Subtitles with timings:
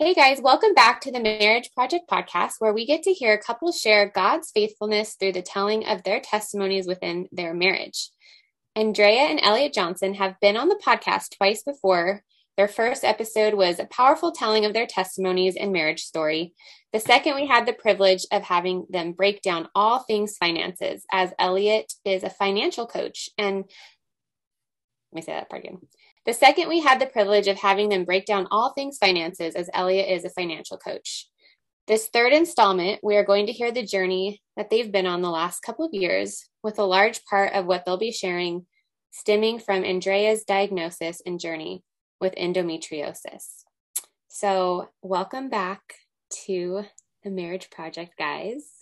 [0.00, 3.80] Hey guys, welcome back to the Marriage Project podcast, where we get to hear couples
[3.80, 8.10] share God's faithfulness through the telling of their testimonies within their marriage.
[8.76, 12.22] Andrea and Elliott Johnson have been on the podcast twice before.
[12.56, 16.54] Their first episode was a powerful telling of their testimonies and marriage story.
[16.92, 21.32] The second, we had the privilege of having them break down all things finances, as
[21.40, 23.30] Elliott is a financial coach.
[23.36, 23.64] And
[25.10, 25.78] let me say that part again.
[26.28, 29.70] The second, we had the privilege of having them break down all things finances, as
[29.72, 31.26] Elliott is a financial coach.
[31.86, 35.30] This third installment, we are going to hear the journey that they've been on the
[35.30, 38.66] last couple of years, with a large part of what they'll be sharing
[39.10, 41.82] stemming from Andrea's diagnosis and journey
[42.20, 43.62] with endometriosis.
[44.28, 45.80] So, welcome back
[46.44, 46.82] to
[47.24, 48.77] the Marriage Project, guys.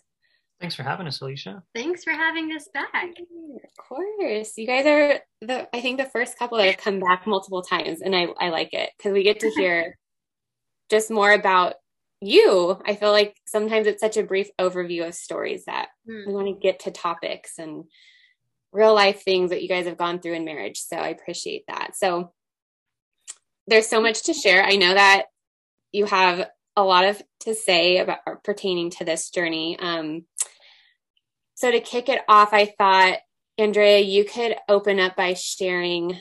[0.60, 1.62] Thanks for having us, Alicia.
[1.74, 2.92] Thanks for having us back.
[2.94, 4.56] Of course.
[4.56, 8.00] You guys are the I think the first couple that have come back multiple times
[8.00, 9.98] and I, I like it because we get to hear
[10.88, 11.74] just more about
[12.22, 12.80] you.
[12.86, 16.26] I feel like sometimes it's such a brief overview of stories that mm.
[16.26, 17.84] we want to get to topics and
[18.72, 20.78] real life things that you guys have gone through in marriage.
[20.78, 21.96] So I appreciate that.
[21.96, 22.32] So
[23.66, 24.64] there's so much to share.
[24.64, 25.26] I know that
[25.92, 29.78] you have a lot of to say about pertaining to this journey.
[29.78, 30.24] Um,
[31.54, 33.18] so to kick it off, I thought,
[33.58, 36.20] Andrea, you could open up by sharing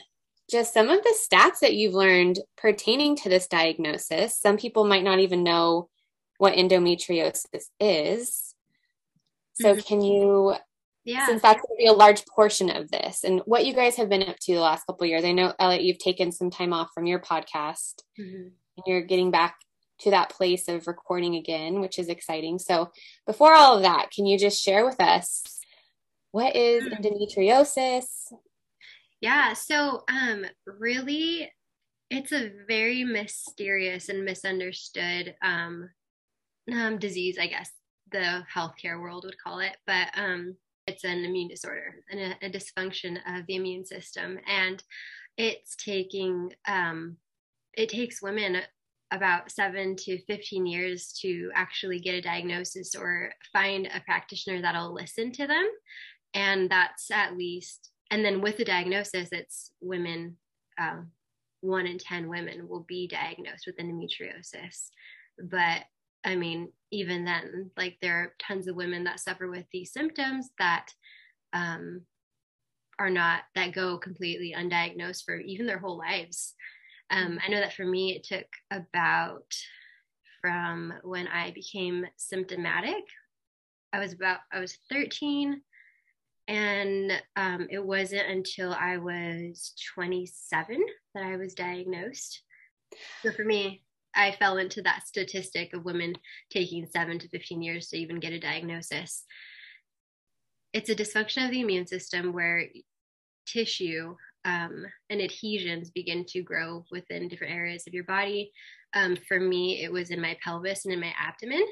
[0.50, 4.38] just some of the stats that you've learned pertaining to this diagnosis.
[4.38, 5.88] Some people might not even know
[6.38, 8.54] what endometriosis is.
[9.54, 9.80] So mm-hmm.
[9.80, 10.54] can you
[11.04, 11.26] yeah.
[11.26, 14.08] since that's going to be a large portion of this and what you guys have
[14.08, 15.24] been up to the last couple years.
[15.24, 18.48] I know Elliott, you've taken some time off from your podcast mm-hmm.
[18.48, 19.56] and you're getting back
[20.00, 22.58] to that place of recording again, which is exciting.
[22.58, 22.90] So,
[23.26, 25.42] before all of that, can you just share with us
[26.32, 27.00] what is mm.
[27.00, 28.32] endometriosis?
[29.20, 31.50] Yeah, so um really
[32.10, 35.88] it's a very mysterious and misunderstood um,
[36.72, 37.70] um disease, I guess
[38.12, 42.50] the healthcare world would call it, but um it's an immune disorder and a, a
[42.50, 44.82] dysfunction of the immune system and
[45.36, 47.16] it's taking um
[47.72, 48.58] it takes women
[49.12, 54.92] about seven to 15 years to actually get a diagnosis or find a practitioner that'll
[54.92, 55.68] listen to them.
[56.34, 60.36] And that's at least, and then with the diagnosis, it's women,
[60.78, 61.02] uh,
[61.60, 64.88] one in 10 women will be diagnosed with endometriosis.
[65.38, 65.84] But
[66.24, 70.50] I mean, even then, like there are tons of women that suffer with these symptoms
[70.58, 70.88] that
[71.52, 72.02] um,
[72.98, 76.54] are not, that go completely undiagnosed for even their whole lives.
[77.10, 79.54] Um, I know that for me, it took about
[80.40, 83.04] from when I became symptomatic.
[83.92, 85.60] I was about, I was 13.
[86.48, 90.80] And um, it wasn't until I was 27
[91.14, 92.42] that I was diagnosed.
[93.22, 93.82] So for me,
[94.14, 96.14] I fell into that statistic of women
[96.50, 99.24] taking seven to 15 years to even get a diagnosis.
[100.72, 102.64] It's a dysfunction of the immune system where
[103.46, 108.52] tissue um, and adhesions begin to grow within different areas of your body.
[108.94, 111.66] Um, for me, it was in my pelvis and in my abdomen.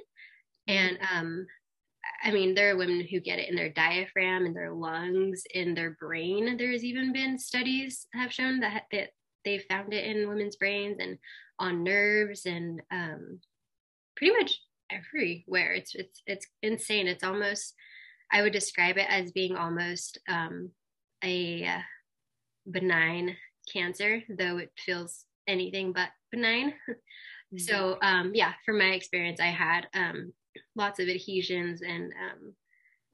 [0.67, 1.47] And um,
[2.23, 5.75] I mean, there are women who get it in their diaphragm, in their lungs, in
[5.75, 6.57] their brain.
[6.57, 9.11] There's even been studies have shown that, that
[9.45, 11.17] they found it in women's brains and
[11.61, 13.39] on nerves and um,
[14.17, 14.59] pretty much
[14.91, 15.75] everywhere.
[15.75, 17.07] It's it's it's insane.
[17.07, 17.75] It's almost
[18.33, 20.71] I would describe it as being almost um,
[21.23, 21.83] a
[22.71, 23.37] benign
[23.73, 26.75] cancer, though it feels anything but benign.
[27.55, 27.59] Mm-hmm.
[27.59, 30.33] So um, yeah, from my experience, I had um,
[30.75, 32.55] lots of adhesions and um,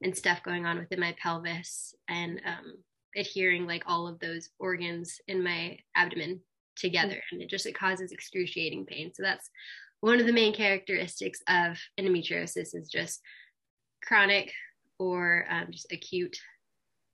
[0.01, 2.77] and stuff going on within my pelvis and um,
[3.15, 6.39] adhering like all of those organs in my abdomen
[6.75, 7.35] together, mm-hmm.
[7.35, 9.11] and it just it causes excruciating pain.
[9.13, 9.49] So that's
[9.99, 13.21] one of the main characteristics of endometriosis is just
[14.03, 14.51] chronic
[14.97, 16.35] or um, just acute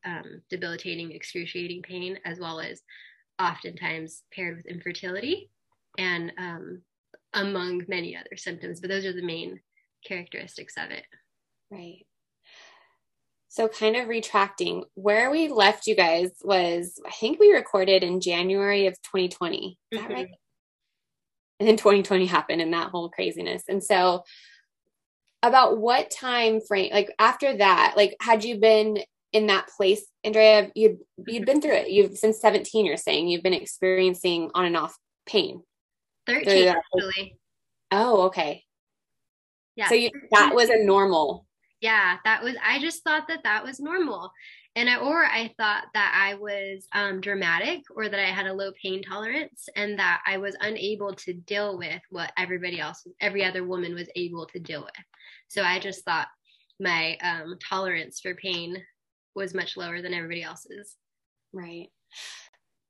[0.08, 2.82] um, debilitating, excruciating pain, as well as
[3.40, 5.50] oftentimes paired with infertility
[5.98, 6.82] and um,
[7.34, 8.80] among many other symptoms.
[8.80, 9.60] But those are the main
[10.06, 11.04] characteristics of it.
[11.70, 12.06] Right.
[13.50, 18.22] So, kind of retracting, where we left you guys was, I think we recorded in
[18.22, 19.78] January of 2020.
[19.92, 20.08] Is mm-hmm.
[20.08, 20.30] that right?
[21.60, 23.64] And then 2020 happened and that whole craziness.
[23.68, 24.24] And so,
[25.44, 29.00] about what time frame, like after that, like had you been
[29.34, 31.90] in that place, Andrea, you'd you'd been through it.
[31.90, 35.62] You've since 17, you're saying you've been experiencing on and off pain.
[36.28, 37.38] 13 actually.
[37.92, 38.64] Oh, okay.
[39.76, 39.90] Yeah.
[39.90, 41.46] So you, that was a normal.
[41.82, 44.32] Yeah, that was I just thought that that was normal.
[44.76, 48.54] and I, or I thought that I was um, dramatic or that I had a
[48.54, 53.44] low pain tolerance and that I was unable to deal with what everybody else, every
[53.44, 55.06] other woman was able to deal with.
[55.48, 56.28] So I just thought
[56.80, 58.84] my um, tolerance for pain
[59.38, 60.96] was much lower than everybody else's.
[61.54, 61.88] Right.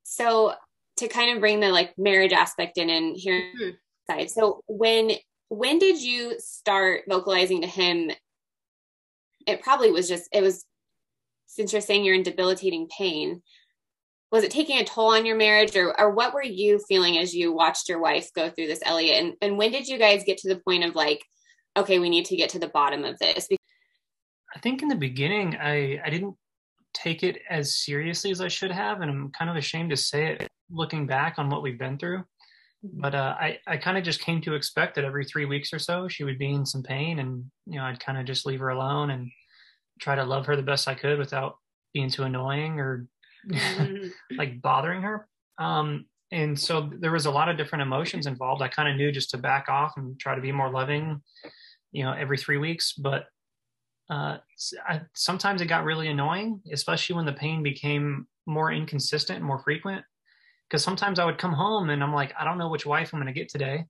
[0.02, 0.54] So
[0.96, 3.70] to kind of bring the like marriage aspect in and here mm-hmm.
[4.10, 4.30] side.
[4.30, 5.12] So when
[5.48, 8.10] when did you start vocalizing to him?
[9.46, 10.64] It probably was just it was
[11.46, 13.42] since you're saying you're in debilitating pain,
[14.30, 17.34] was it taking a toll on your marriage or, or what were you feeling as
[17.34, 19.24] you watched your wife go through this, Elliott?
[19.24, 21.24] And, and when did you guys get to the point of like,
[21.76, 23.48] okay, we need to get to the bottom of this?
[24.58, 26.34] I think in the beginning, I, I didn't
[26.92, 29.02] take it as seriously as I should have.
[29.02, 32.24] And I'm kind of ashamed to say it looking back on what we've been through.
[32.84, 33.00] Mm-hmm.
[33.00, 35.78] But uh, I, I kind of just came to expect that every three weeks or
[35.78, 38.58] so she would be in some pain and, you know, I'd kind of just leave
[38.58, 39.30] her alone and
[40.00, 41.58] try to love her the best I could without
[41.94, 43.06] being too annoying or
[43.48, 44.08] mm-hmm.
[44.36, 45.28] like bothering her.
[45.58, 48.60] Um, and so there was a lot of different emotions involved.
[48.60, 51.22] I kind of knew just to back off and try to be more loving,
[51.92, 52.92] you know, every three weeks.
[52.92, 53.26] But
[54.10, 54.38] uh,
[54.86, 59.58] I, sometimes it got really annoying, especially when the pain became more inconsistent and more
[59.58, 60.04] frequent.
[60.68, 63.20] Because sometimes I would come home and I'm like, I don't know which wife I'm
[63.20, 63.84] going to get today.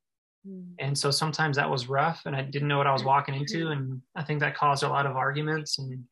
[0.47, 0.75] Mm.
[0.79, 3.67] And so sometimes that was rough and I didn't know what I was walking into.
[3.67, 3.73] Mm-hmm.
[3.73, 5.79] And I think that caused a lot of arguments.
[5.79, 6.05] And,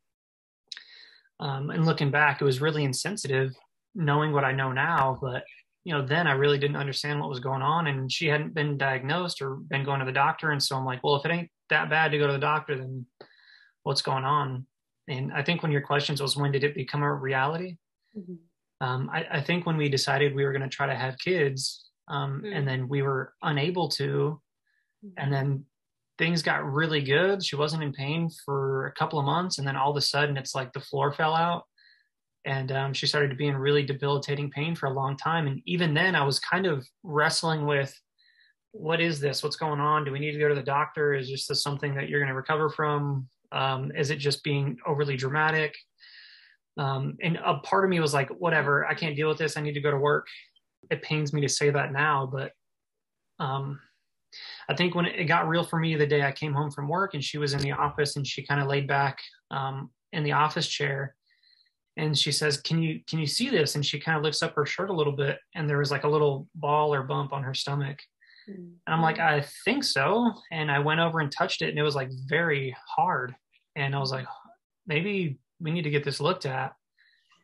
[1.39, 3.53] um, and looking back, it was really insensitive
[3.95, 5.19] knowing what I know now.
[5.21, 5.45] But,
[5.85, 7.87] you know, then I really didn't understand what was going on.
[7.87, 10.51] And she hadn't been diagnosed or been going to the doctor.
[10.51, 12.77] And so I'm like, well, if it ain't that bad to go to the doctor,
[12.77, 13.07] then
[13.87, 14.67] what's going on?
[15.09, 17.77] And I think when your questions was when did it become a reality?
[18.17, 18.35] Mm-hmm.
[18.87, 21.87] Um, I, I, think when we decided we were going to try to have kids,
[22.09, 22.55] um, mm.
[22.55, 24.41] and then we were unable to
[25.17, 25.65] and then
[26.19, 29.77] things got really good she wasn't in pain for a couple of months and then
[29.77, 31.65] all of a sudden it's like the floor fell out
[32.45, 35.61] and um, she started to be in really debilitating pain for a long time and
[35.67, 37.95] even then i was kind of wrestling with
[38.73, 41.29] what is this what's going on do we need to go to the doctor is
[41.29, 45.77] this something that you're going to recover from um, is it just being overly dramatic
[46.79, 49.61] um, and a part of me was like whatever i can't deal with this i
[49.61, 50.27] need to go to work
[50.91, 52.53] it pains me to say that now, but
[53.39, 53.81] um,
[54.69, 57.15] I think when it got real for me the day I came home from work
[57.15, 59.19] and she was in the office and she kind of laid back
[59.51, 61.15] um, in the office chair
[61.97, 64.55] and she says, "Can you can you see this?" And she kind of lifts up
[64.55, 67.43] her shirt a little bit and there was like a little ball or bump on
[67.43, 67.99] her stomach.
[68.49, 68.61] Mm-hmm.
[68.87, 71.83] And I'm like, "I think so." And I went over and touched it and it
[71.83, 73.35] was like very hard.
[73.75, 74.27] And I was like,
[74.87, 76.75] "Maybe we need to get this looked at."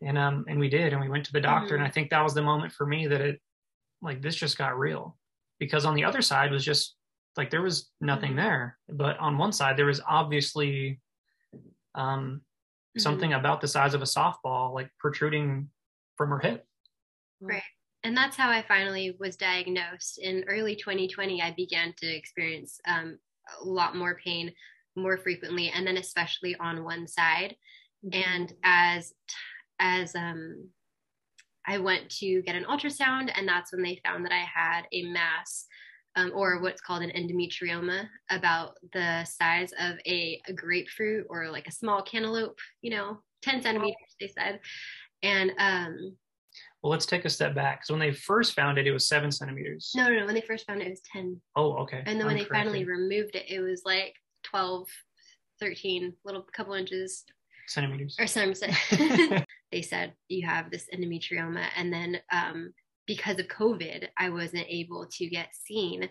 [0.02, 1.76] and um and we did and we went to the doctor mm-hmm.
[1.76, 3.40] and i think that was the moment for me that it
[4.02, 5.16] like this just got real
[5.58, 6.96] because on the other side was just
[7.36, 8.40] like there was nothing mm-hmm.
[8.40, 11.00] there but on one side there was obviously
[11.94, 13.00] um mm-hmm.
[13.00, 15.68] something about the size of a softball like protruding
[16.16, 16.66] from her hip
[17.40, 17.62] right
[18.04, 23.18] and that's how i finally was diagnosed in early 2020 i began to experience um,
[23.60, 24.52] a lot more pain
[24.96, 27.56] more frequently and then especially on one side
[28.04, 28.20] mm-hmm.
[28.22, 29.12] and as
[29.78, 30.68] as um,
[31.66, 35.04] I went to get an ultrasound, and that's when they found that I had a
[35.04, 35.66] mass,
[36.16, 41.68] um, or what's called an endometrioma, about the size of a, a, grapefruit or like
[41.68, 44.60] a small cantaloupe, you know, 10 centimeters, they said.
[45.22, 46.16] And um,
[46.82, 47.84] well, let's take a step back.
[47.84, 49.92] So when they first found it, it was seven centimeters.
[49.94, 50.26] No, no, no.
[50.26, 51.40] When they first found it, it was 10.
[51.56, 52.02] Oh, okay.
[52.04, 52.72] And then when I'm they corrected.
[52.72, 54.88] finally removed it, it was like 12,
[55.60, 57.24] 13, little couple inches.
[57.68, 58.16] Centimeters.
[58.18, 58.74] Or centimeters.
[59.72, 62.72] they said you have this endometrioma and then um,
[63.06, 66.08] because of covid i wasn't able to get seen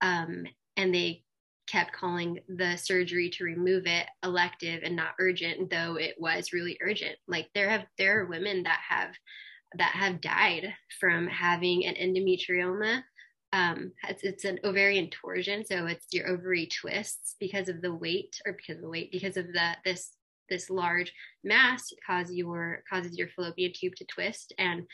[0.00, 1.22] um, and they
[1.66, 6.78] kept calling the surgery to remove it elective and not urgent though it was really
[6.80, 9.10] urgent like there have there are women that have
[9.74, 13.02] that have died from having an endometrioma.
[13.52, 18.38] Um, it's, it's an ovarian torsion so it's your ovary twists because of the weight
[18.44, 20.10] or because of the weight because of the this
[20.50, 21.12] this large
[21.44, 24.84] mass cause your causes your fallopian tube to twist and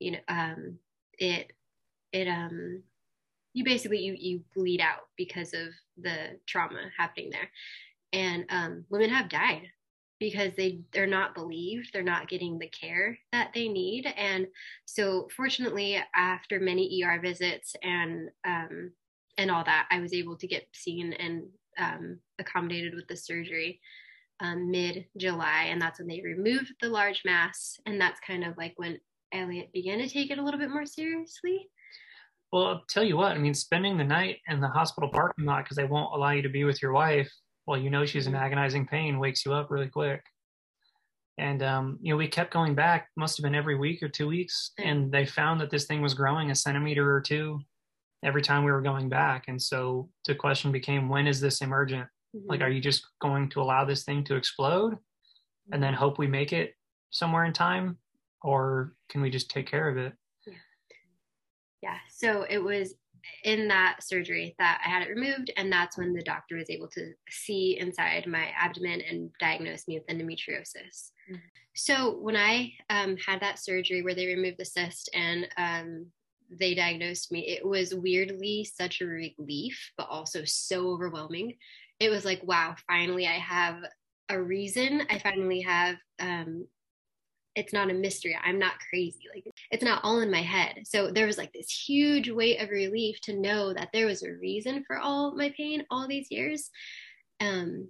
[0.00, 0.76] you know um,
[1.18, 1.52] it
[2.12, 2.82] it um
[3.52, 5.68] you basically you you bleed out because of
[6.00, 7.50] the trauma happening there.
[8.12, 9.68] And um, women have died
[10.20, 11.90] because they they're not believed.
[11.92, 14.06] They're not getting the care that they need.
[14.16, 14.46] And
[14.84, 18.92] so fortunately after many er visits and um,
[19.38, 21.44] and all that i was able to get seen and
[21.78, 23.80] um, accommodated with the surgery
[24.40, 28.56] um, mid July, and that's when they removed the large mass, and that's kind of
[28.56, 28.98] like when
[29.32, 31.68] Elliott began to take it a little bit more seriously.
[32.52, 35.64] Well, I'll tell you what, I mean, spending the night in the hospital parking lot
[35.64, 37.30] because they won't allow you to be with your wife
[37.70, 38.42] while you know she's in mm-hmm.
[38.42, 40.24] agonizing pain wakes you up really quick.
[41.38, 43.08] And um, you know, we kept going back.
[43.16, 46.12] Must have been every week or two weeks, and they found that this thing was
[46.12, 47.60] growing a centimeter or two
[48.24, 49.44] every time we were going back.
[49.46, 52.08] And so the question became, when is this emergent?
[52.36, 52.50] Mm-hmm.
[52.50, 54.96] Like, are you just going to allow this thing to explode,
[55.72, 56.74] and then hope we make it
[57.10, 57.98] somewhere in time,
[58.42, 60.12] or can we just take care of it?
[60.44, 60.54] Yeah.
[61.84, 61.98] Yeah.
[62.08, 62.94] So it was
[63.44, 66.88] in that surgery that I had it removed, and that's when the doctor was able
[66.88, 71.12] to see inside my abdomen and diagnose me with endometriosis.
[71.30, 71.36] Mm-hmm.
[71.74, 76.06] So when I um, had that surgery where they removed the cyst and um,
[76.50, 81.54] they diagnosed me, it was weirdly such a relief, but also so overwhelming.
[82.00, 83.76] It was like, wow, finally I have
[84.28, 85.02] a reason.
[85.10, 86.66] I finally have um,
[87.56, 88.38] it's not a mystery.
[88.42, 89.24] I'm not crazy.
[89.34, 90.82] Like it's not all in my head.
[90.84, 94.32] So there was like this huge weight of relief to know that there was a
[94.32, 96.70] reason for all my pain all these years.
[97.40, 97.88] Um,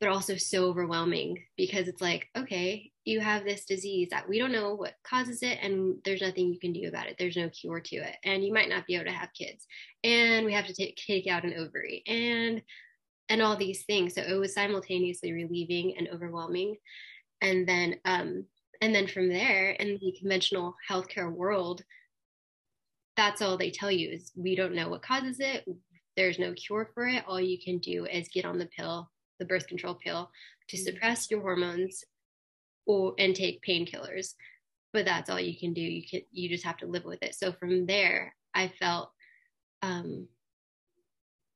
[0.00, 4.52] but also so overwhelming because it's like, okay, you have this disease that we don't
[4.52, 7.16] know what causes it and there's nothing you can do about it.
[7.18, 8.16] There's no cure to it.
[8.24, 9.66] And you might not be able to have kids.
[10.02, 12.60] And we have to take take out an ovary and
[13.28, 14.14] and all these things.
[14.14, 16.76] So it was simultaneously relieving and overwhelming.
[17.40, 18.44] And then um
[18.80, 21.82] and then from there, in the conventional healthcare world,
[23.16, 25.64] that's all they tell you is we don't know what causes it.
[26.16, 27.24] There's no cure for it.
[27.26, 30.30] All you can do is get on the pill, the birth control pill,
[30.68, 30.84] to mm-hmm.
[30.84, 32.04] suppress your hormones
[32.86, 34.34] or and take painkillers.
[34.92, 35.80] But that's all you can do.
[35.80, 37.34] You can you just have to live with it.
[37.34, 39.10] So from there, I felt
[39.82, 40.28] um,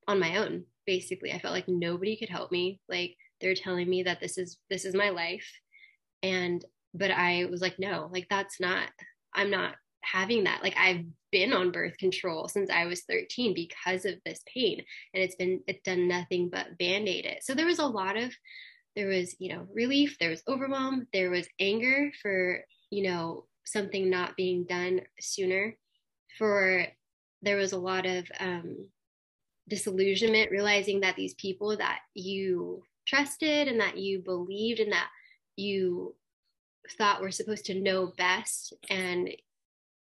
[0.06, 0.64] on my own.
[0.86, 2.80] Basically, I felt like nobody could help me.
[2.88, 5.48] Like they're telling me that this is this is my life,
[6.22, 8.88] and but I was like, no, like that's not,
[9.34, 10.62] I'm not having that.
[10.62, 14.82] Like I've been on birth control since I was 13 because of this pain.
[15.14, 17.44] And it's been, it's done nothing but band aid it.
[17.44, 18.32] So there was a lot of,
[18.96, 24.08] there was, you know, relief, there was overwhelm, there was anger for, you know, something
[24.08, 25.76] not being done sooner.
[26.38, 26.86] For
[27.42, 28.88] there was a lot of um,
[29.68, 35.08] disillusionment, realizing that these people that you trusted and that you believed and that
[35.56, 36.14] you
[36.96, 39.30] thought were supposed to know best and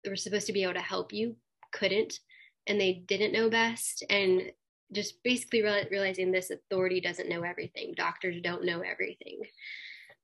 [0.06, 1.36] were supposed to be able to help you
[1.72, 2.18] couldn't
[2.66, 4.04] and they didn't know best.
[4.08, 4.52] And
[4.92, 7.94] just basically realizing this authority doesn't know everything.
[7.96, 9.40] Doctors don't know everything.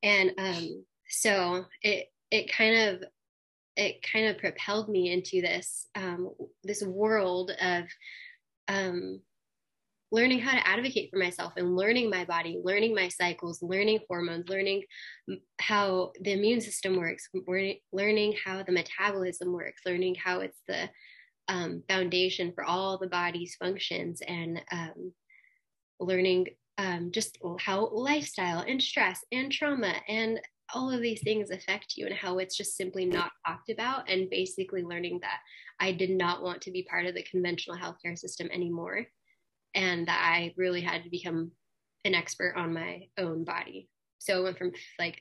[0.03, 3.05] And um, so it it kind of
[3.77, 6.31] it kind of propelled me into this um,
[6.65, 7.85] this world of
[8.69, 9.21] um,
[10.11, 14.49] learning how to advocate for myself and learning my body, learning my cycles, learning hormones,
[14.49, 14.83] learning
[15.61, 17.29] how the immune system works,
[17.93, 20.89] learning how the metabolism works, learning how it's the
[21.49, 25.13] um, foundation for all the body's functions, and um,
[26.01, 26.47] learning
[26.79, 30.41] um, just how lifestyle and stress and trauma and
[30.75, 34.31] all of these things affect you and how it's just simply not talked about and
[34.31, 35.41] basically learning that
[35.81, 39.07] I did not want to be part of the conventional healthcare system anymore
[39.75, 41.53] and that I really had to become
[42.05, 43.89] an expert on my own body.
[44.19, 45.21] So it went from like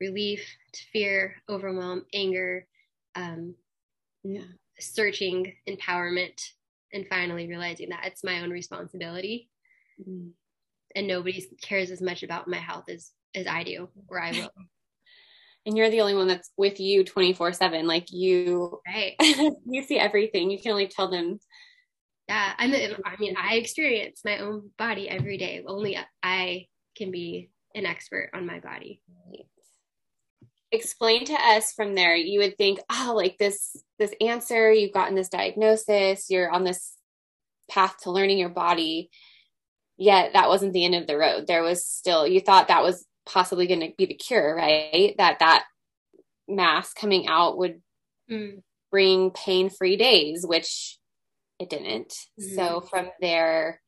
[0.00, 2.66] relief to fear, overwhelm, anger,
[3.14, 3.54] um,
[4.24, 4.42] yeah.
[4.78, 6.40] searching, empowerment,
[6.92, 9.50] and finally realizing that it's my own responsibility.
[10.00, 10.28] Mm-hmm.
[10.96, 14.50] And nobody cares as much about my health as as I do, or I will.
[15.66, 19.14] and you're the only one that's with you 24 7 like you right
[19.66, 21.38] you see everything you can only tell them
[22.28, 22.72] yeah i'm
[23.04, 25.62] i mean i experience my own body every day.
[25.66, 26.66] Only i
[26.96, 29.00] can be an expert on my body.
[30.70, 32.14] Explain to us from there.
[32.14, 36.94] You would think oh like this this answer you've gotten this diagnosis you're on this
[37.70, 39.10] path to learning your body
[39.96, 41.46] yet that wasn't the end of the road.
[41.46, 45.14] There was still you thought that was possibly going to be the cure right?
[45.16, 45.64] That that
[46.46, 47.80] mass coming out would
[48.30, 48.62] mm.
[48.90, 50.97] bring pain free days which
[51.58, 52.10] it didn't.
[52.40, 52.54] Mm-hmm.
[52.54, 53.80] So from there,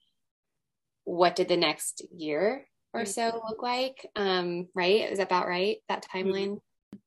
[1.05, 3.47] what did the next year or so mm-hmm.
[3.49, 4.07] look like?
[4.17, 5.11] Um, right?
[5.11, 5.79] Is that about right?
[5.89, 6.29] That mm-hmm.
[6.29, 6.61] timeline?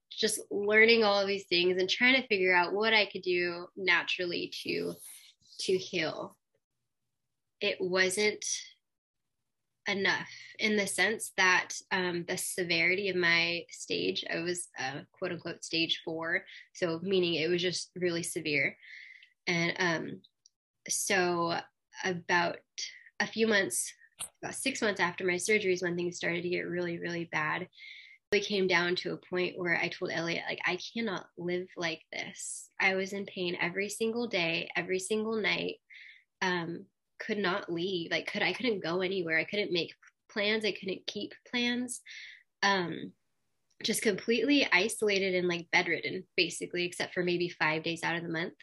[0.10, 3.68] Just learning all of these things and trying to figure out what I could do
[3.76, 4.94] naturally to
[5.62, 6.38] to heal.
[7.62, 8.46] It wasn't
[9.88, 10.30] enough
[10.60, 15.64] in the sense that um, the severity of my stage, I was uh, quote unquote
[15.64, 18.78] stage four, so meaning it was just really severe.
[19.48, 20.22] And um,
[20.90, 21.58] so
[22.04, 22.58] about
[23.20, 23.94] a few months
[24.42, 27.68] about six months after my surgeries when things started to get really really bad.
[28.32, 32.02] It came down to a point where i told elliott like i cannot live like
[32.12, 32.70] this.
[32.80, 35.76] I was in pain every single day every single night.
[36.42, 36.86] Um
[37.20, 38.12] could not leave.
[38.12, 39.38] Like could i couldn't go anywhere.
[39.38, 39.94] I couldn't make
[40.32, 40.66] plans.
[40.66, 42.02] I couldn't keep plans.
[42.64, 43.14] Um
[43.84, 48.30] just completely isolated and like bedridden, basically, except for maybe five days out of the
[48.30, 48.54] month.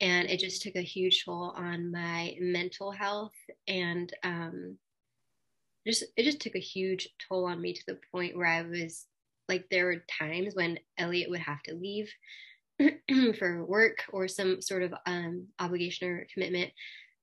[0.00, 3.34] And it just took a huge toll on my mental health.
[3.66, 4.78] And um,
[5.86, 9.06] just it just took a huge toll on me to the point where I was
[9.48, 12.12] like there were times when Elliott would have to leave
[13.38, 16.70] for work or some sort of um, obligation or commitment.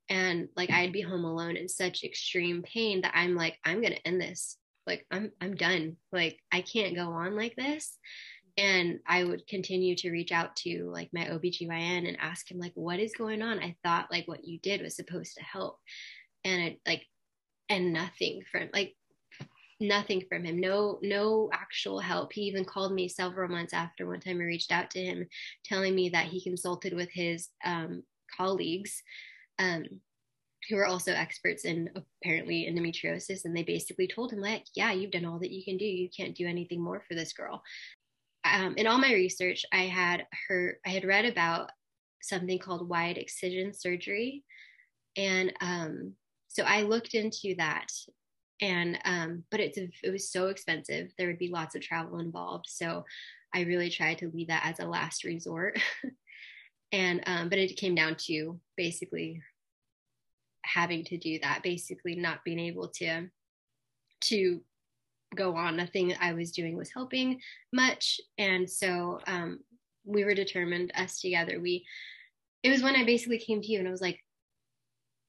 [0.09, 3.93] And like I'd be home alone in such extreme pain that I'm like I'm going
[3.93, 4.57] to end this.
[4.85, 5.97] Like I'm I'm done.
[6.11, 7.97] Like I can't go on like this
[8.57, 12.71] and I would continue to reach out to like my OBGYN and ask him like
[12.75, 13.59] what is going on?
[13.59, 15.79] I thought like what you did was supposed to help.
[16.43, 17.05] And it like
[17.69, 18.95] and nothing from like
[19.81, 20.59] nothing from him.
[20.59, 22.31] No no actual help.
[22.31, 25.27] He even called me several months after one time i reached out to him
[25.65, 28.03] telling me that he consulted with his um,
[28.37, 29.03] colleagues
[29.59, 29.83] um,
[30.69, 31.89] who are also experts in
[32.23, 33.43] apparently endometriosis.
[33.43, 35.85] And they basically told him like yeah you've done all that you can do.
[35.85, 37.61] You can't do anything more for this girl
[38.55, 41.69] um, in all my research i had heard i had read about
[42.25, 44.43] something called wide excision surgery.
[45.15, 46.13] And um,
[46.47, 47.87] so i looked into that
[48.61, 51.11] and um, but it's it was so expensive.
[51.17, 52.65] There would be lots of travel involved.
[52.67, 53.05] So
[53.53, 55.79] i really tried to leave that as a last resort.
[56.91, 59.41] And um, but it came down to basically
[60.63, 63.27] having to do that basically not being able to
[64.25, 64.61] to
[65.33, 65.75] go on.
[65.75, 67.39] Nothing i was doing was helping
[67.73, 68.19] much.
[68.37, 69.59] And so um,
[70.05, 71.85] we were determined us together we
[72.63, 74.23] it was when i basically came to you and i was like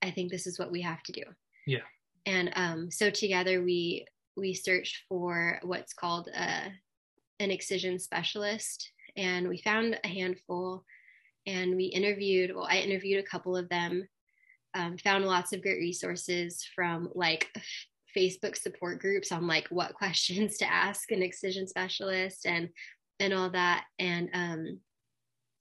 [0.02, 1.22] i think this is what we have to do.
[1.66, 1.80] Yeah.
[2.26, 6.68] And um, so together we we searched for what's called a, uh,
[7.38, 10.84] an excision specialist and we found a handful
[11.46, 14.08] and we interviewed well i interviewed a couple of them
[14.74, 17.48] um, found lots of great resources from like
[18.16, 22.68] facebook support groups on like what questions to ask an excision specialist and
[23.20, 24.80] and all that and um,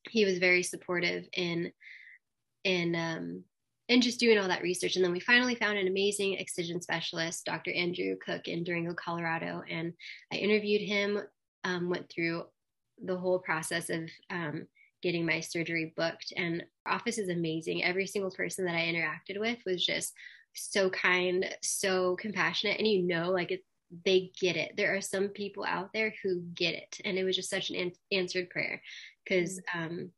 [0.09, 1.71] he was very supportive in
[2.63, 3.43] in um,
[3.89, 4.95] and just doing all that research.
[4.95, 7.71] And then we finally found an amazing excision specialist, Dr.
[7.71, 9.61] Andrew Cook in Durango, Colorado.
[9.69, 9.93] And
[10.33, 11.19] I interviewed him,
[11.63, 12.45] um, went through
[13.03, 14.65] the whole process of um,
[15.03, 16.33] getting my surgery booked.
[16.35, 17.83] And office is amazing.
[17.83, 20.13] Every single person that I interacted with was just
[20.55, 22.79] so kind, so compassionate.
[22.79, 23.63] And you know, like it,
[24.05, 24.73] they get it.
[24.75, 26.99] There are some people out there who get it.
[27.05, 28.81] And it was just such an an- answered prayer
[29.23, 29.85] because mm.
[29.85, 30.11] um,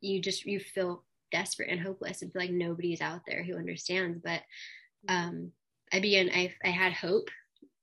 [0.00, 4.18] you just, you feel desperate and hopeless and feel like nobody's out there who understands.
[4.22, 4.42] But
[5.08, 5.52] um,
[5.92, 7.28] I began, I, I had hope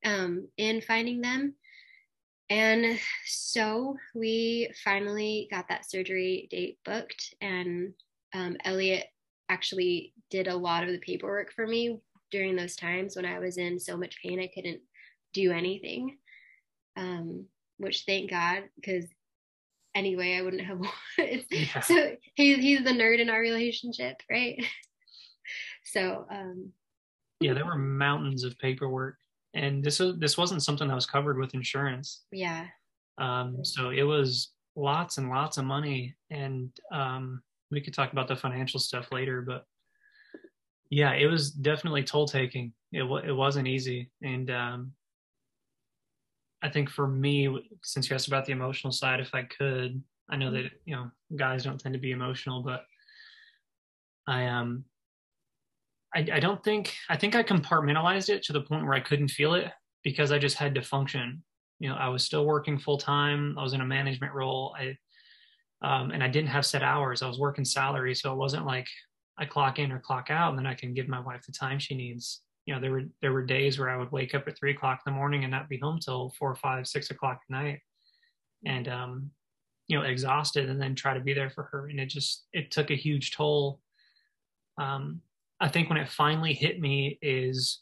[0.04, 1.56] um, in finding them.
[2.52, 7.94] And so we finally got that surgery date booked, and
[8.34, 9.06] um, Elliott
[9.50, 12.00] actually did a lot of the paperwork for me
[12.32, 14.82] during those times when I was in so much pain I couldn't
[15.34, 16.18] do anything.
[16.96, 17.46] Um,
[17.78, 19.06] which thank God, because
[19.96, 20.82] anyway, I wouldn't have.
[21.52, 21.80] yeah.
[21.80, 24.64] So he's he's the nerd in our relationship, right?
[25.86, 26.72] so um,
[27.40, 29.16] yeah, there were mountains of paperwork,
[29.54, 32.24] and this was this wasn't something that was covered with insurance.
[32.32, 32.68] Yeah.
[33.18, 38.28] Um, so it was lots and lots of money, and um, we could talk about
[38.28, 39.66] the financial stuff later, but
[40.90, 42.74] yeah, it was definitely toll taking.
[42.92, 44.92] It it wasn't easy, and um,
[46.62, 50.36] I think for me, since you asked about the emotional side, if I could, I
[50.36, 52.86] know that you know guys don't tend to be emotional, but
[54.28, 54.86] I um
[56.16, 59.30] I, I don't think I think I compartmentalized it to the point where I couldn't
[59.30, 59.72] feel it
[60.04, 61.44] because I just had to function.
[61.80, 63.58] You know, I was still working full time.
[63.58, 64.76] I was in a management role.
[64.78, 64.98] I
[65.82, 67.22] um, and I didn't have set hours.
[67.22, 68.88] I was working salary, so it wasn't like
[69.38, 71.80] I clock in or clock out, and then I can give my wife the time
[71.80, 72.42] she needs.
[72.66, 75.02] You know there were there were days where I would wake up at three o'clock
[75.06, 77.80] in the morning and not be home till four five six o'clock at night.
[78.66, 79.32] And um
[79.88, 81.88] you know exhausted and then try to be there for her.
[81.88, 83.80] And it just it took a huge toll.
[84.78, 85.22] Um
[85.60, 87.82] I think when it finally hit me is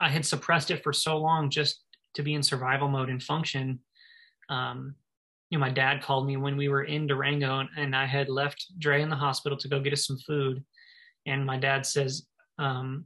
[0.00, 1.82] I had suppressed it for so long just
[2.14, 3.80] to be in survival mode and function.
[4.48, 4.94] Um
[5.52, 8.30] you know my dad called me when we were in Durango and, and I had
[8.30, 10.64] left Dre in the hospital to go get us some food.
[11.26, 12.26] And my dad says
[12.58, 13.04] um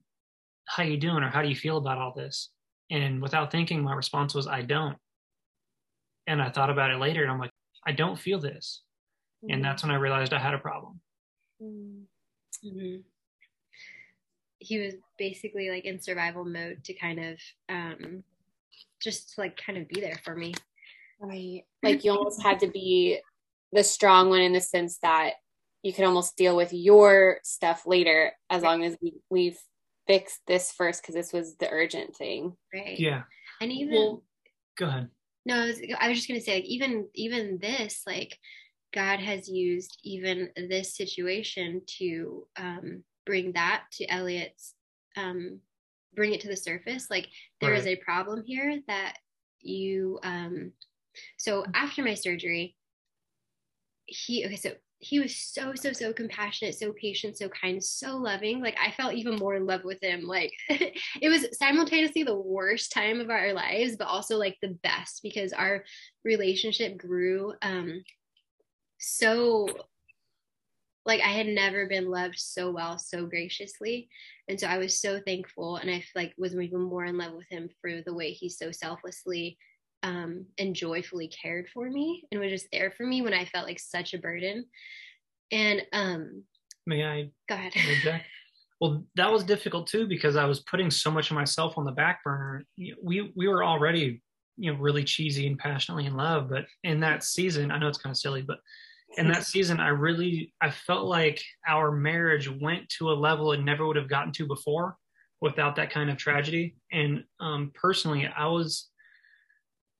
[0.66, 1.24] how you doing?
[1.24, 2.50] Or how do you feel about all this?
[2.88, 4.96] And without thinking my response was i don't.
[6.28, 7.50] And i thought about it later and i'm like
[7.84, 8.82] i don't feel this.
[9.44, 9.54] Mm-hmm.
[9.54, 11.00] and that's when i realized i had a problem.
[11.60, 12.96] Mm-hmm.
[14.58, 18.22] he was basically like in survival mode to kind of um
[19.02, 20.54] just to like kind of be there for me
[21.18, 23.18] right like you almost had to be
[23.72, 25.34] the strong one in the sense that
[25.82, 29.58] you could almost deal with your stuff later as long as we, we've
[30.06, 32.56] fix this first because this was the urgent thing.
[32.72, 32.98] Right.
[32.98, 33.22] Yeah.
[33.60, 34.22] And even well,
[34.76, 35.08] go ahead.
[35.44, 38.38] no, I was, I was just gonna say like even even this like
[38.92, 44.74] God has used even this situation to um, bring that to Elliott's
[45.16, 45.60] um,
[46.14, 47.08] bring it to the surface.
[47.10, 47.28] Like
[47.60, 47.80] there right.
[47.80, 49.16] is a problem here that
[49.60, 50.72] you um
[51.36, 52.76] so after my surgery,
[54.06, 58.60] he okay, so he was so so so compassionate so patient so kind so loving.
[58.60, 60.22] Like i felt even more in love with him.
[60.22, 65.20] Like it was simultaneously the worst time of our lives but also like the best
[65.22, 65.84] because our
[66.24, 68.02] relationship grew um
[68.98, 69.68] so
[71.04, 74.08] like i had never been loved so well so graciously.
[74.48, 77.48] And so i was so thankful and i like was even more in love with
[77.50, 79.58] him for the way he so selflessly
[80.06, 83.66] um, and joyfully cared for me and was just there for me when I felt
[83.66, 84.64] like such a burden.
[85.50, 86.44] And um,
[86.86, 87.72] may I go ahead?
[88.78, 91.92] Well, that was difficult too because I was putting so much of myself on the
[91.92, 92.66] back burner.
[93.02, 94.20] We we were already
[94.58, 97.96] you know really cheesy and passionately in love, but in that season, I know it's
[97.96, 98.58] kind of silly, but
[99.16, 103.62] in that season, I really I felt like our marriage went to a level it
[103.62, 104.98] never would have gotten to before
[105.40, 106.76] without that kind of tragedy.
[106.92, 108.90] And um, personally, I was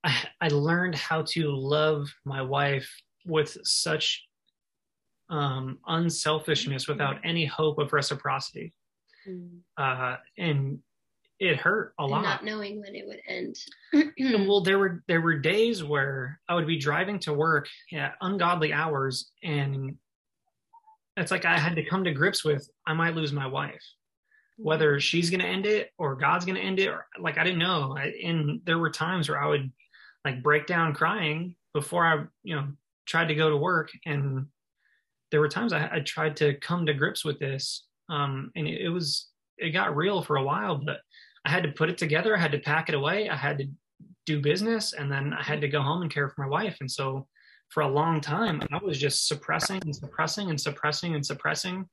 [0.06, 2.88] I, I learned how to love my wife
[3.26, 4.24] with such
[5.28, 8.72] um, unselfishness without any hope of reciprocity.
[9.28, 9.58] Mm.
[9.76, 10.78] Uh, and
[11.38, 12.22] it hurt a lot.
[12.22, 13.56] Not knowing when it would end.
[14.48, 18.72] well, there were there were days where I would be driving to work at ungodly
[18.72, 19.96] hours, and
[21.16, 23.82] it's like I had to come to grips with I might lose my wife,
[24.56, 27.44] whether she's going to end it or God's going to end it, or like I
[27.44, 27.96] didn't know.
[27.98, 29.70] I, and there were times where I would
[30.26, 32.66] like break down crying before I, you know,
[33.06, 33.90] tried to go to work.
[34.04, 34.46] And
[35.30, 37.86] there were times I, I tried to come to grips with this.
[38.10, 40.98] Um, and it, it was, it got real for a while, but
[41.44, 42.36] I had to put it together.
[42.36, 43.28] I had to pack it away.
[43.28, 43.68] I had to
[44.26, 46.76] do business and then I had to go home and care for my wife.
[46.80, 47.28] And so
[47.68, 51.88] for a long time, I was just suppressing and suppressing and suppressing and suppressing.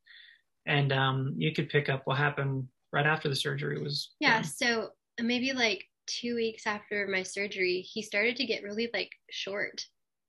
[0.65, 4.15] And um, you could pick up what happened right after the surgery was.
[4.19, 4.41] Yeah.
[4.41, 4.43] Done.
[4.43, 4.89] So
[5.21, 9.85] maybe like two weeks after my surgery, he started to get really like short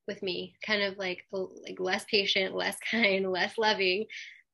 [0.06, 4.06] with me, kind of like like less patient, less kind, less loving.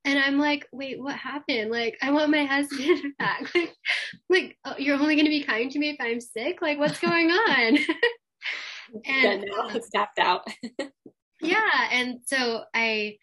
[0.04, 1.70] And I'm like, wait, what happened?
[1.70, 3.50] Like, I want my husband back.
[3.54, 3.74] like,
[4.28, 6.62] like oh, you're only going to be kind to me if I'm sick.
[6.62, 7.78] Like, what's going on?
[9.04, 10.46] and yeah, no, tapped out.
[11.42, 13.18] yeah, and so I,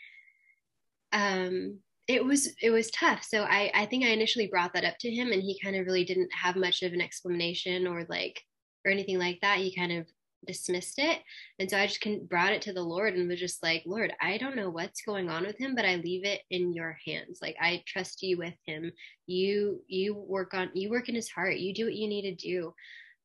[1.11, 3.23] um, it was it was tough.
[3.23, 5.85] So i i think i initially brought that up to him and he kind of
[5.85, 8.41] really didn't have much of an explanation or like
[8.85, 9.59] or anything like that.
[9.59, 10.07] He kind of
[10.45, 11.19] dismissed it.
[11.59, 14.13] And so i just can brought it to the lord and was just like lord
[14.21, 17.39] i don't know what's going on with him but i leave it in your hands.
[17.41, 18.91] Like i trust you with him.
[19.25, 21.57] You you work on you work in his heart.
[21.57, 22.73] You do what you need to do.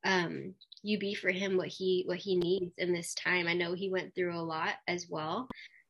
[0.05, 3.47] Um you be for him what he what he needs in this time.
[3.47, 5.49] I know he went through a lot as well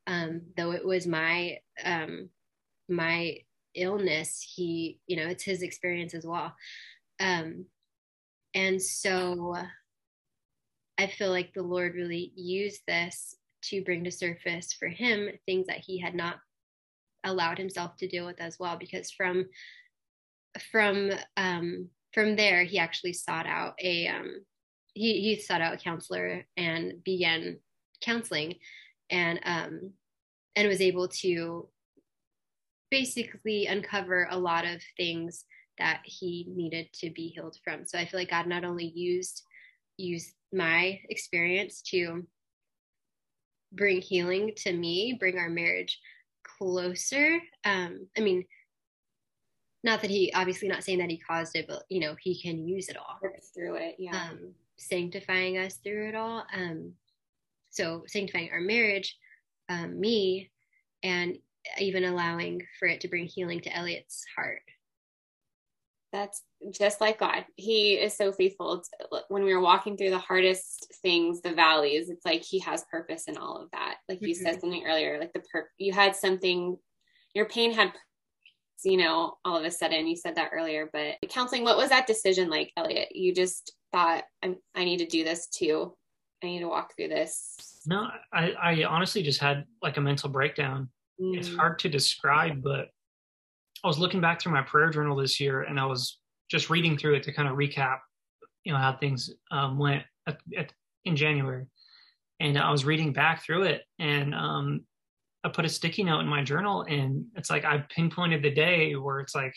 [0.09, 2.29] um though it was my um
[2.89, 3.37] my
[3.75, 6.55] illness he you know it's his experience as well.
[7.21, 7.67] Um
[8.55, 9.55] and so
[10.99, 15.67] i feel like the lord really used this to bring to surface for him things
[15.67, 16.37] that he had not
[17.25, 19.47] allowed himself to deal with as well because from
[20.71, 24.45] from um from there he actually sought out a um
[24.95, 27.57] he he sought out a counselor and began
[28.03, 28.57] counseling
[29.09, 29.93] and um
[30.57, 31.69] and was able to
[32.93, 35.47] basically uncover a lot of things
[35.79, 37.87] that he needed to be healed from.
[37.87, 39.43] So I feel like God not only used
[39.97, 42.27] used my experience to
[43.73, 45.99] bring healing to me, bring our marriage
[46.59, 47.39] closer.
[47.65, 48.45] Um, I mean,
[49.83, 52.69] not that he obviously not saying that he caused it, but you know, he can
[52.69, 53.19] use it all.
[53.55, 54.29] through it, yeah.
[54.31, 56.45] Um, sanctifying us through it all.
[56.55, 56.93] Um,
[57.71, 59.17] so sanctifying our marriage,
[59.71, 60.51] um, me,
[61.03, 61.39] and
[61.79, 64.63] even allowing for it to bring healing to Elliott's heart.
[66.13, 67.47] That's just like God.
[67.57, 68.83] He is so faithful.
[69.29, 73.25] When we were walking through the hardest things, the valleys, it's like He has purpose
[73.29, 73.97] in all of that.
[74.09, 74.45] Like you mm-hmm.
[74.45, 76.77] said something earlier, like the per you had something,
[77.35, 77.93] your pain had,
[78.85, 80.07] you know, all of a sudden.
[80.07, 81.65] You said that earlier, but counseling.
[81.65, 83.17] What was that decision like, Elliott?
[83.17, 85.97] You just thought, I'm, I need to do this too.
[86.43, 87.81] I need to walk through this.
[87.87, 90.91] No, I, I honestly just had like a mental breakdown
[91.23, 91.37] mm.
[91.37, 92.89] it's hard to describe, but
[93.85, 96.19] I was looking back through my prayer journal this year and I was
[96.51, 97.99] just reading through it to kind of recap,
[98.65, 100.73] you know, how things um, went at, at,
[101.05, 101.67] in January.
[102.41, 104.85] And I was reading back through it and um,
[105.45, 108.95] I put a sticky note in my journal and it's like I pinpointed the day
[108.95, 109.55] where it's like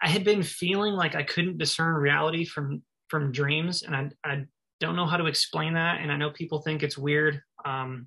[0.00, 4.44] I had been feeling like I couldn't discern reality from from dreams and I I
[4.80, 7.40] don't know how to explain that, and I know people think it's weird.
[7.64, 8.06] Um,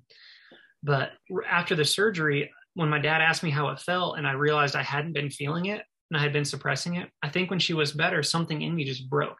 [0.82, 1.10] but
[1.48, 4.82] after the surgery, when my dad asked me how it felt, and I realized I
[4.82, 7.92] hadn't been feeling it and I had been suppressing it, I think when she was
[7.92, 9.38] better, something in me just broke,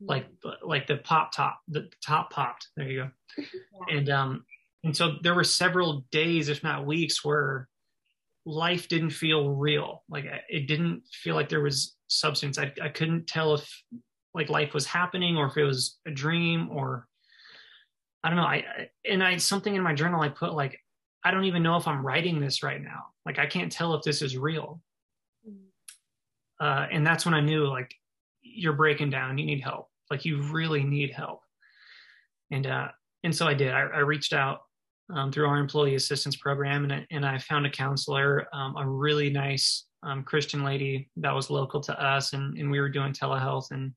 [0.00, 0.26] like
[0.62, 2.68] like the pop top, the top popped.
[2.76, 3.10] There you go.
[3.38, 3.44] Yeah.
[3.96, 4.44] And um,
[4.84, 7.68] and so there were several days, if not weeks, where
[8.44, 10.02] life didn't feel real.
[10.08, 12.58] Like it didn't feel like there was substance.
[12.58, 13.82] I, I couldn't tell if
[14.34, 17.06] like life was happening or if it was a dream or
[18.24, 18.44] I don't know.
[18.44, 20.78] I, and I something in my journal I put like
[21.24, 23.06] I don't even know if I'm writing this right now.
[23.24, 24.80] Like I can't tell if this is real.
[26.60, 27.92] Uh, and that's when I knew like
[28.42, 29.38] you're breaking down.
[29.38, 29.88] You need help.
[30.10, 31.40] Like you really need help.
[32.50, 32.88] And uh,
[33.24, 33.72] and so I did.
[33.72, 34.62] I, I reached out
[35.12, 38.86] um, through our employee assistance program, and I, and I found a counselor, um, a
[38.86, 43.12] really nice um, Christian lady that was local to us, and and we were doing
[43.12, 43.92] telehealth, and